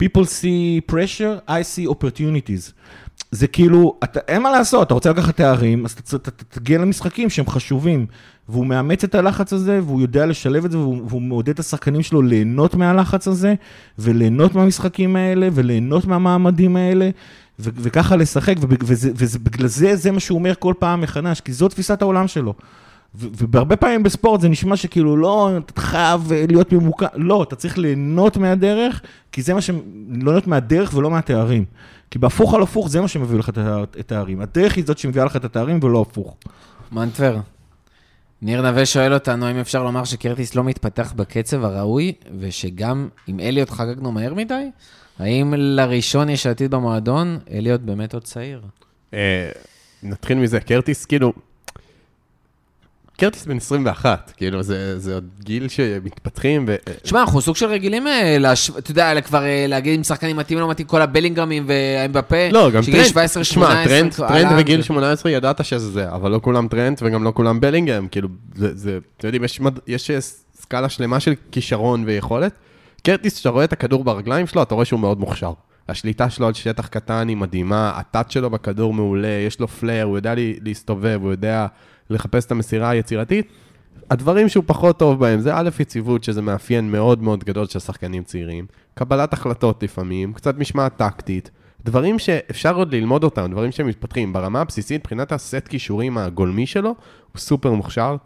[0.02, 2.72] People see pressure, I see opportunities.
[3.30, 7.46] זה כאילו, אתה, אין מה לעשות, אתה רוצה לקחת תארים, אז אתה, תגיע למשחקים שהם
[7.48, 8.06] חשובים.
[8.48, 12.02] והוא מאמץ את הלחץ הזה, והוא יודע לשלב את זה, והוא, והוא מעודד את השחקנים
[12.02, 13.54] שלו ליהנות מהלחץ הזה,
[13.98, 17.10] וליהנות מהמשחקים האלה, וליהנות מהמעמדים האלה,
[17.58, 22.02] ו- וככה לשחק, ובגלל זה, זה מה שהוא אומר כל פעם מחדש, כי זו תפיסת
[22.02, 22.54] העולם שלו.
[23.14, 27.78] ובהרבה פעמים בספורט זה נשמע שכאילו לא, אתה חייב אה, להיות ממוקד, לא, אתה צריך
[27.78, 29.00] ליהנות מהדרך,
[29.32, 29.70] כי זה מה ש...
[30.08, 31.64] ליהנות מהדרך ולא מהתארים.
[32.10, 33.58] כי בהפוך על הפוך זה מה שמביא לך את
[33.98, 34.40] התארים.
[34.40, 36.36] הדרך היא זאת שמביאה לך את התארים ולא הפוך.
[36.92, 37.36] מנטבר,
[38.42, 43.70] ניר נווה שואל אותנו האם אפשר לומר שקרטיס לא מתפתח בקצב הראוי, ושגם עם אליוט
[43.70, 44.64] חגגנו מהר מדי?
[45.18, 47.38] האם לראשון יש עתיד במועדון?
[47.50, 48.62] אליוט באמת עוד צעיר.
[49.14, 49.50] אה,
[50.02, 51.32] נתחיל מזה, קרטיס, כאילו,
[53.18, 56.76] קרטיס בן 21, כאילו, זה זה עוד גיל שמתפתחים, ו...
[57.02, 58.70] תשמע, אנחנו סוג של רגילים, אה, להש...
[58.78, 62.70] אתה יודע, כבר אה, להגיד אם שחקנים מתאים או לא מתאים, כל הבלינגהמים והאמבפה, לא,
[62.70, 63.06] גם טרנד,
[63.36, 66.68] 17-18, תשמע, טרנד, כבר טרנד עלה, בגיל זה- 18 ידעת שזה זה, אבל לא כולם
[66.68, 70.20] טרנד וגם לא כולם בלינגהם, כאילו, זה, זה, אתם יודעים, יש, יש אה,
[70.60, 72.52] סקאלה שלמה של כישרון ויכולת.
[73.02, 75.52] קרטיס, כשאתה רואה את הכדור ברגליים שלו, אתה רואה שהוא מאוד מוכשר.
[75.88, 80.16] השליטה שלו על שטח קטן היא מדהימה, הטאט שלו בכדור מעולה, יש לו פלר, הוא
[80.18, 81.66] יודע להסתובב, הוא יודע
[82.10, 83.46] לחפש את המסירה היצירתית.
[84.10, 88.22] הדברים שהוא פחות טוב בהם זה א', יציבות, שזה מאפיין מאוד מאוד גדול של שחקנים
[88.22, 91.50] צעירים, קבלת החלטות לפעמים, קצת משמעת טקטית,
[91.84, 94.32] דברים שאפשר עוד ללמוד אותם, דברים שמתפתחים.
[94.32, 98.16] ברמה הבסיסית, מבחינת הסט כישורים הגולמי שלו, הוא סופר מוכשר,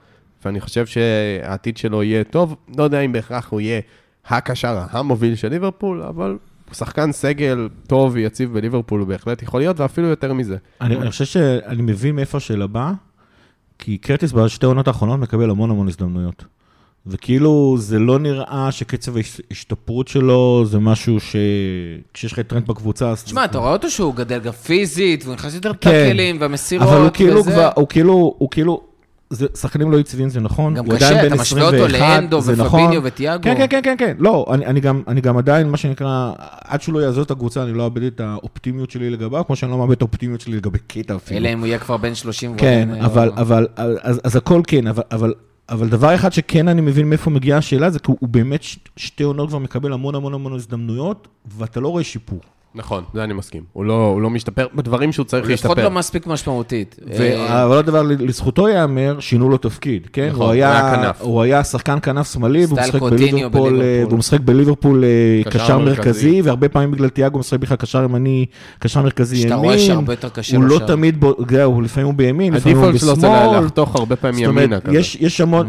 [0.45, 2.57] ואני חושב שהעתיד שלו יהיה טוב.
[2.79, 3.81] לא יודע אם בהכרח הוא יהיה
[4.27, 9.81] הקשר המוביל של ליברפול, אבל הוא שחקן סגל טוב ויציב בליברפול, הוא בהחלט יכול להיות,
[9.81, 10.57] ואפילו יותר מזה.
[10.81, 12.93] אני, אני חושב שאני מבין מאיפה השאלה באה,
[13.85, 16.45] כי קרטיס בשתי העונות האחרונות מקבל המון המון הזדמנויות.
[17.07, 21.37] וכאילו, זה לא נראה שקצב ההשתפרות שלו זה משהו ש...
[22.15, 23.25] כשיש לך טרנד בקבוצה, אז...
[23.25, 25.91] תשמע, אתה רואה אותו שהוא גדל גם פיזית, והוא נכנס יותר כן.
[25.91, 27.53] טאקלים והמסירות אבל הוא כאילו וזה.
[27.53, 28.81] כבר, הוא כאילו, הוא כאילו,
[29.55, 32.93] שחקנים לא יציבים זה נכון, גם קשה, אתה משווה אותו 21, לאנדו ופביניו נכון.
[33.03, 33.43] וטיאגו.
[33.43, 36.33] כן, כן, כן, כן, כן, לא, אני, אני, גם, אני גם עדיין, מה שנקרא,
[36.65, 39.71] עד שהוא לא יעזוב את הקבוצה, אני לא אאבד את האופטימיות שלי לגביו, כמו שאני
[39.71, 41.41] לא מאבד את האופטימיות שלי לגבי קטע אפילו.
[41.41, 42.57] אלא אם הוא יהיה כבר בן 30.
[42.57, 45.35] כן, אבל, או- אבל, אז, אז הכל כן, אבל, אבל,
[45.69, 48.63] אבל דבר אחד שכן אני מבין מאיפה מגיעה השאלה, זה כי הוא באמת
[48.97, 51.29] שתי עונות כבר מקבל המון המון המון הזדמנויות,
[51.59, 52.41] ואתה לא רואה שיפור.
[52.75, 53.63] נכון, זה אני מסכים.
[53.73, 55.85] הוא לא, הוא לא משתפר בדברים שהוא צריך לפחות להשתפר.
[55.85, 56.97] לא מספיק משמעותית.
[57.11, 60.29] אה, ו- אבל עוד דבר, לזכותו ייאמר, שינו לו תפקיד, כן?
[60.29, 61.23] נכון, הוא היה, היה כנף.
[61.23, 63.81] הוא היה שחקן כנף שמאלי, והוא משחק בליברפול.
[63.83, 65.97] אה, והוא משחק בליברפול אה, קשר מרכזי.
[65.99, 68.47] מרכזי, והרבה פעמים בגלל תיאגו הוא משחק בכלל קשר ימני,
[68.79, 69.65] קשר מרכזי שאתה ימין.
[69.65, 70.87] רואה שהרבה יותר קשה הוא לא שם.
[70.87, 73.65] תמיד, בו- זהו, לפעמים הוא בימין, לפעמים הוא הדיפולט שלו זה בשמאל.
[73.65, 75.01] לחתוך הרבה פעמים זאת אומרת, ימינה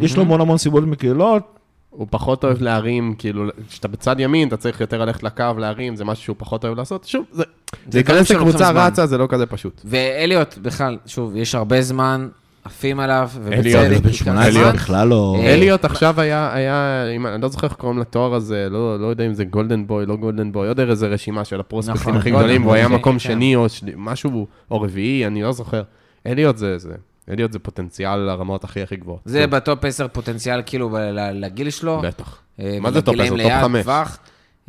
[0.02, 1.53] יש לו המון המון סיבות מקלות,
[1.96, 6.06] הוא פחות אוהב להרים, כאילו, כשאתה בצד ימין, אתה צריך יותר ללכת לקו להרים, זה
[6.06, 7.04] משהו שהוא פחות אוהב לעשות.
[7.04, 7.44] שוב, זה,
[7.90, 8.70] זה להיכנס לקבוצה.
[8.72, 9.82] רצה, זה לא כזה פשוט.
[9.86, 12.28] ואליוט, בכלל, שוב, יש הרבה זמן,
[12.64, 14.02] עפים עליו, אליוט, ובצדק.
[14.02, 14.72] בן ייקח 18 זמן.
[14.74, 15.36] בכלל לא...
[15.40, 19.08] אה, אליוט עכשיו היה, היה, אם- אני לא זוכר איך קוראים לתואר הזה, לא לא
[19.08, 22.32] יודע אם זה golden boy, לא golden boy, עוד איזה רשימה של הפרוספקטים נכון, הכי
[22.32, 23.66] גדולים, והוא היה כן, מקום כן, שני או
[23.98, 25.84] משהו, או רביעי, אני לא זוכר.
[26.28, 26.90] אליוט זה, זה,
[27.30, 29.22] אליוט זה פוטנציאל לרמות הכי הכי גבוהות.
[29.26, 30.98] זה ב top 10 פוטנציאל כאילו
[31.34, 32.02] לגיל שלו.
[32.02, 32.42] בטח.
[32.60, 33.62] אה, מה זה top ולגילאים 10?
[33.62, 33.84] top ליד, חמש.
[33.84, 34.18] טווח.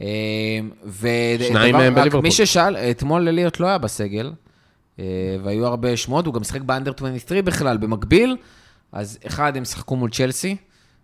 [0.01, 0.07] אה,
[0.85, 2.23] ודבר- שניים מהם בליברפול.
[2.23, 4.33] מי ששאל, אתמול אליוט לא היה בסגל,
[4.99, 5.05] אה,
[5.43, 8.37] והיו הרבה שמועות, הוא גם שיחק באנדר 23 בכלל, במקביל,
[8.93, 10.57] אז אחד, הם שיחקו מול צ'לסי,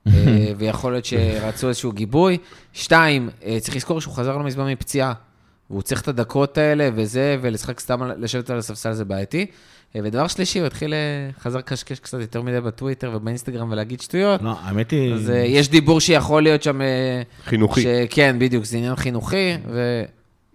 [0.59, 2.39] ויכול להיות שרצו איזשהו גיבוי.
[2.73, 3.29] שתיים,
[3.61, 5.13] צריך לזכור שהוא חזר לא מזמן מפציעה,
[5.71, 9.47] והוא צריך את הדקות האלה וזה, ולשחק סתם, לשבת על הספסל זה בעייתי.
[9.97, 10.99] אה, ודבר שלישי, הוא התחיל, אה,
[11.43, 14.43] חזר לקשקש קצת יותר מדי בטוויטר ובאינסטגרם ולהגיד שטויות.
[14.43, 15.15] לא, האמת היא...
[15.15, 16.81] אז אה, יש דיבור שיכול להיות שם...
[16.81, 17.85] אה, חינוכי.
[18.11, 19.53] כן, בדיוק, זה עניין חינוכי,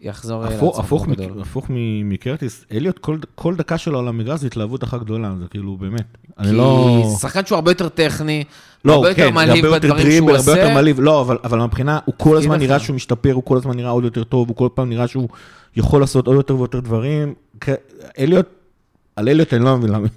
[0.01, 1.41] ויחזור אה, הפוך- לעצמו הפוך מק- בגדול.
[1.41, 5.45] הפוך מ- מקרטיס, אליוט, כל- כל דקה שלו על המגרש זה התלהבות אחת גדולה, זה
[5.49, 6.03] כאילו, באמת.
[6.39, 7.03] אני כי לא...
[7.21, 8.43] שחקן שהוא הרבה יותר טכני,
[8.85, 10.73] לא, הרבה יותר כן, זה מלהיב יותר בדברים שהוא דריבל, הרבה יותר עושה.
[10.81, 12.59] מלהיב, לא, אבל, אבל מבחינה, הוא כל הזמן.
[12.59, 15.29] נראה שהוא משתפר, הוא כל הזמן נראה עוד יותר טוב, הוא כל פעם נראה שהוא
[15.75, 17.33] יכול לעשות עוד יותר ויותר דברים.
[19.15, 20.07] כ- אליוט, אני לא מבין למה,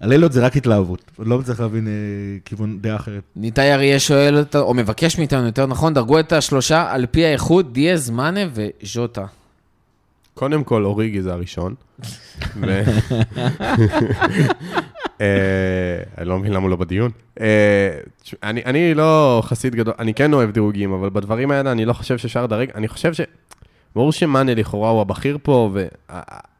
[0.00, 1.92] הלליות זה רק התלהבות, לא צריך להבין אה,
[2.44, 3.22] כיוון דעה אחרת.
[3.36, 8.10] ניתאי אריה שואל או מבקש מאיתנו יותר נכון, דרגו את השלושה על פי האיכות, דיאז,
[8.10, 9.24] מאנה וז'וטה.
[10.34, 11.74] קודם כל, אוריגי זה הראשון.
[12.56, 12.82] ו-
[15.20, 15.26] אה,
[16.18, 17.10] אני לא מבין למה הוא לא בדיון.
[17.40, 17.46] אה,
[18.42, 22.18] אני אני לא חסיד גדול, אני כן אוהב דירוגים, אבל בדברים האלה אני לא חושב
[22.18, 22.70] שאפשר לדרג.
[22.74, 23.20] אני חושב ש...
[23.98, 25.86] ברור שמאנה לכאורה הוא הבכיר פה, ו...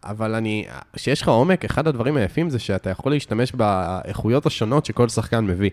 [0.05, 0.67] אבל אני...
[0.93, 5.71] כשיש לך עומק, אחד הדברים היפים זה שאתה יכול להשתמש באיכויות השונות שכל שחקן מביא.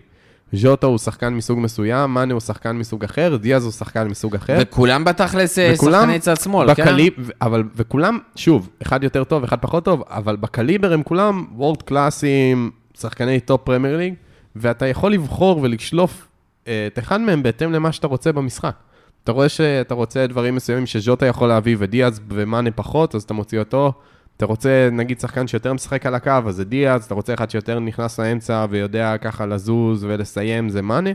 [0.52, 4.58] ז'וטה הוא שחקן מסוג מסוים, מאנה הוא שחקן מסוג אחר, דיאז הוא שחקן מסוג אחר.
[4.60, 6.82] וכולם בתכלס אה, שחקני צד שמאל, כן?
[6.82, 11.46] בקליב-, ו- אבל, וכולם, שוב, אחד יותר טוב, אחד פחות טוב, אבל בקליבר הם כולם
[11.56, 14.14] world class ים, שחקני טופ פרמייר ליג,
[14.56, 16.26] ואתה יכול לבחור ולשלוף
[16.68, 18.74] אה, את אחד מהם בהתאם למה שאתה רוצה במשחק.
[19.26, 23.58] אתה רואה שאתה רוצה דברים מסוימים שז'וטה יכול להביא ודיאז ומאנה פחות, אז אתה מוציא
[23.58, 23.92] אותו.
[24.36, 27.78] אתה רוצה, נגיד, שחקן שיותר משחק על הקו, אז זה דיאז, אתה רוצה אחד שיותר
[27.78, 31.10] נכנס לאמצע ויודע ככה לזוז ולסיים, זה מאנה.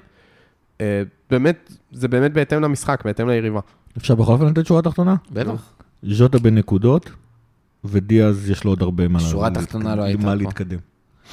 [0.81, 3.59] אה, באמת, זה באמת בהתאם למשחק, בהתאם ליריבה.
[3.97, 5.15] אפשר בכל אופן לתת שורה תחתונה?
[5.31, 5.73] בטח.
[6.03, 7.09] ז'וטה בנקודות,
[7.83, 10.35] ודיאז יש לו עוד הרבה מה שורה תחתונה לא הייתה מה פה.
[10.35, 10.79] להתקדם.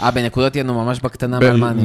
[0.03, 1.85] אה, בנקודות יהיו ממש בקטנה מאלמניה.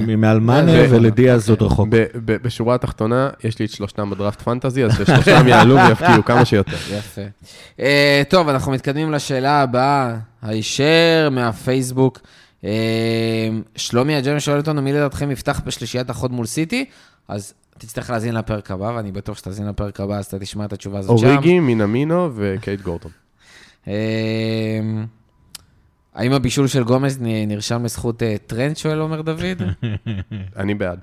[0.90, 1.88] ו- ולדיאז עוד רחוק.
[2.26, 6.78] בשורה התחתונה, יש לי את שלושתם בדראפט פנטזי, אז ששלושתם יעלו ויפקיעו כמה שיותר.
[6.98, 7.22] יפה.
[7.80, 12.20] אה, טוב, אנחנו מתקדמים לשאלה הבאה, הישר מהפייסבוק.
[12.64, 12.70] אה,
[13.76, 16.86] שלומי הג'רם שואל אותנו, מי לדעתכם יפתח בשלישיית החוד מול סיטי?
[17.28, 21.00] אז תצטרך להאזין לפרק הבא, ואני בטוח שתאזין לפרק הבא, אז אתה תשמע את התשובה
[21.00, 21.28] הזאת שם.
[21.28, 23.12] אוריגי, מינמינו וקייד גורדון.
[26.16, 29.62] אה, האם הבישול של גומז נרשם לזכות אה, טרנד, שואל עומר דוד?
[30.58, 31.00] אני בעד.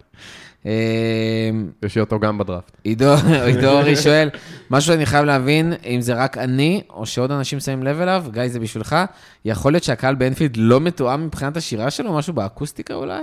[0.67, 1.51] אה,
[1.83, 2.77] יש לי אותו גם בדראפט.
[2.85, 3.15] עידו
[3.47, 4.31] עידו אורי שואל,
[4.71, 8.49] משהו שאני חייב להבין, אם זה רק אני, או שעוד אנשים שמים לב אליו, גיא,
[8.49, 8.97] זה בשבילך,
[9.45, 13.23] יכול להיות שהקהל באנפילד לא מתואם מבחינת השירה שלו, משהו באקוסטיקה אולי?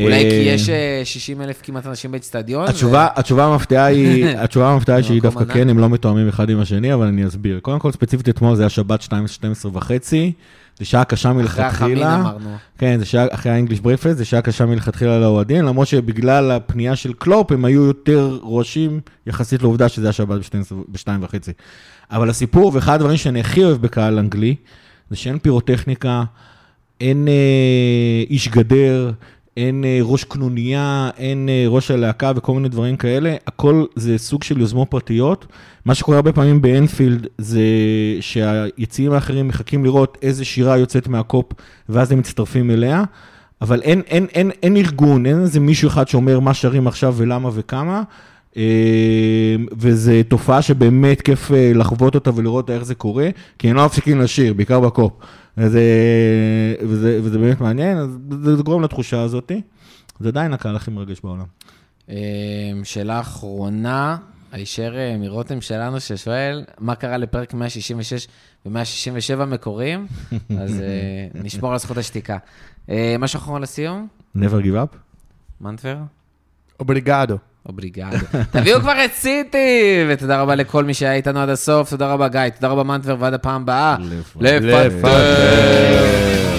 [0.00, 0.70] אולי כי יש
[1.04, 2.66] 60 אלף כמעט אנשים באצטדיון?
[2.68, 5.54] התשובה, המפתיעה היא, התשובה המפתיעה היא שהיא במקום דווקא.
[5.54, 7.60] כן, הם לא מתואמים אחד עם השני, אבל אני אסביר.
[7.60, 10.32] קודם כל, ספציפית אתמול זה היה שבת 12 וחצי,
[10.78, 12.14] זה שעה קשה אחרי החמין מלכתחילה.
[12.14, 12.56] אמרנו.
[12.78, 16.96] כן, זה שעה, אחרי ה English breakfast, זה שעה קשה מלכתחילה לאוהדים, למרות שבגלל הפנייה
[16.96, 20.40] של קלופ, הם היו יותר רועשים יחסית לעובדה שזה היה שבת
[20.88, 21.52] בשתיים וחצי.
[22.10, 24.54] אבל הסיפור, ואחד הדברים שאני הכי אוהב בקהל אנגלי,
[25.10, 26.24] זה שאין פירוטכניקה,
[27.00, 29.10] אין אה, איש גדר,
[29.56, 34.42] אין אה, ראש קנוניה, אין אה, ראש הלהקה וכל מיני דברים כאלה, הכל זה סוג
[34.42, 35.46] של יוזמות פרטיות.
[35.84, 37.60] מה שקורה הרבה פעמים באנפילד זה
[38.20, 41.52] שהיציעים האחרים מחכים לראות איזה שירה יוצאת מהקופ
[41.88, 43.04] ואז הם מצטרפים אליה,
[43.60, 47.50] אבל אין, אין, אין, אין ארגון, אין איזה מישהו אחד שאומר מה שרים עכשיו ולמה
[47.52, 48.02] וכמה.
[48.56, 53.28] אה, וזו תופעה שבאמת כיף אה, לחוות אותה ולראות איך זה קורה,
[53.58, 55.12] כי הם לא מפסיקים לשיר, בעיקר בקופ.
[55.58, 55.80] וזה,
[56.82, 59.52] וזה, וזה באמת מעניין, אז זה גורם לתחושה הזאת.
[60.20, 61.44] זה עדיין הקהל הכי מרגש בעולם.
[62.10, 62.14] אה,
[62.84, 64.16] שאלה אחרונה,
[64.52, 68.28] הישר אה, מרותם שלנו, ששואל, מה קרה לפרק 166
[68.66, 70.06] ו-167 מקוריים?
[70.60, 72.38] אז אה, נשמור על זכות השתיקה.
[72.90, 74.08] אה, משהו אחרון לסיום?
[74.36, 74.96] never give up?
[75.60, 75.96] מנטבר?
[76.80, 77.36] אובריגדו.
[77.68, 78.04] אובריגד.
[78.52, 80.04] תביאו כבר את סיטי!
[80.08, 83.34] ותודה רבה לכל מי שהיה איתנו עד הסוף, תודה רבה גיא, תודה רבה מנטבר, ועד
[83.34, 83.96] הפעם הבאה.
[84.40, 86.55] לפטר.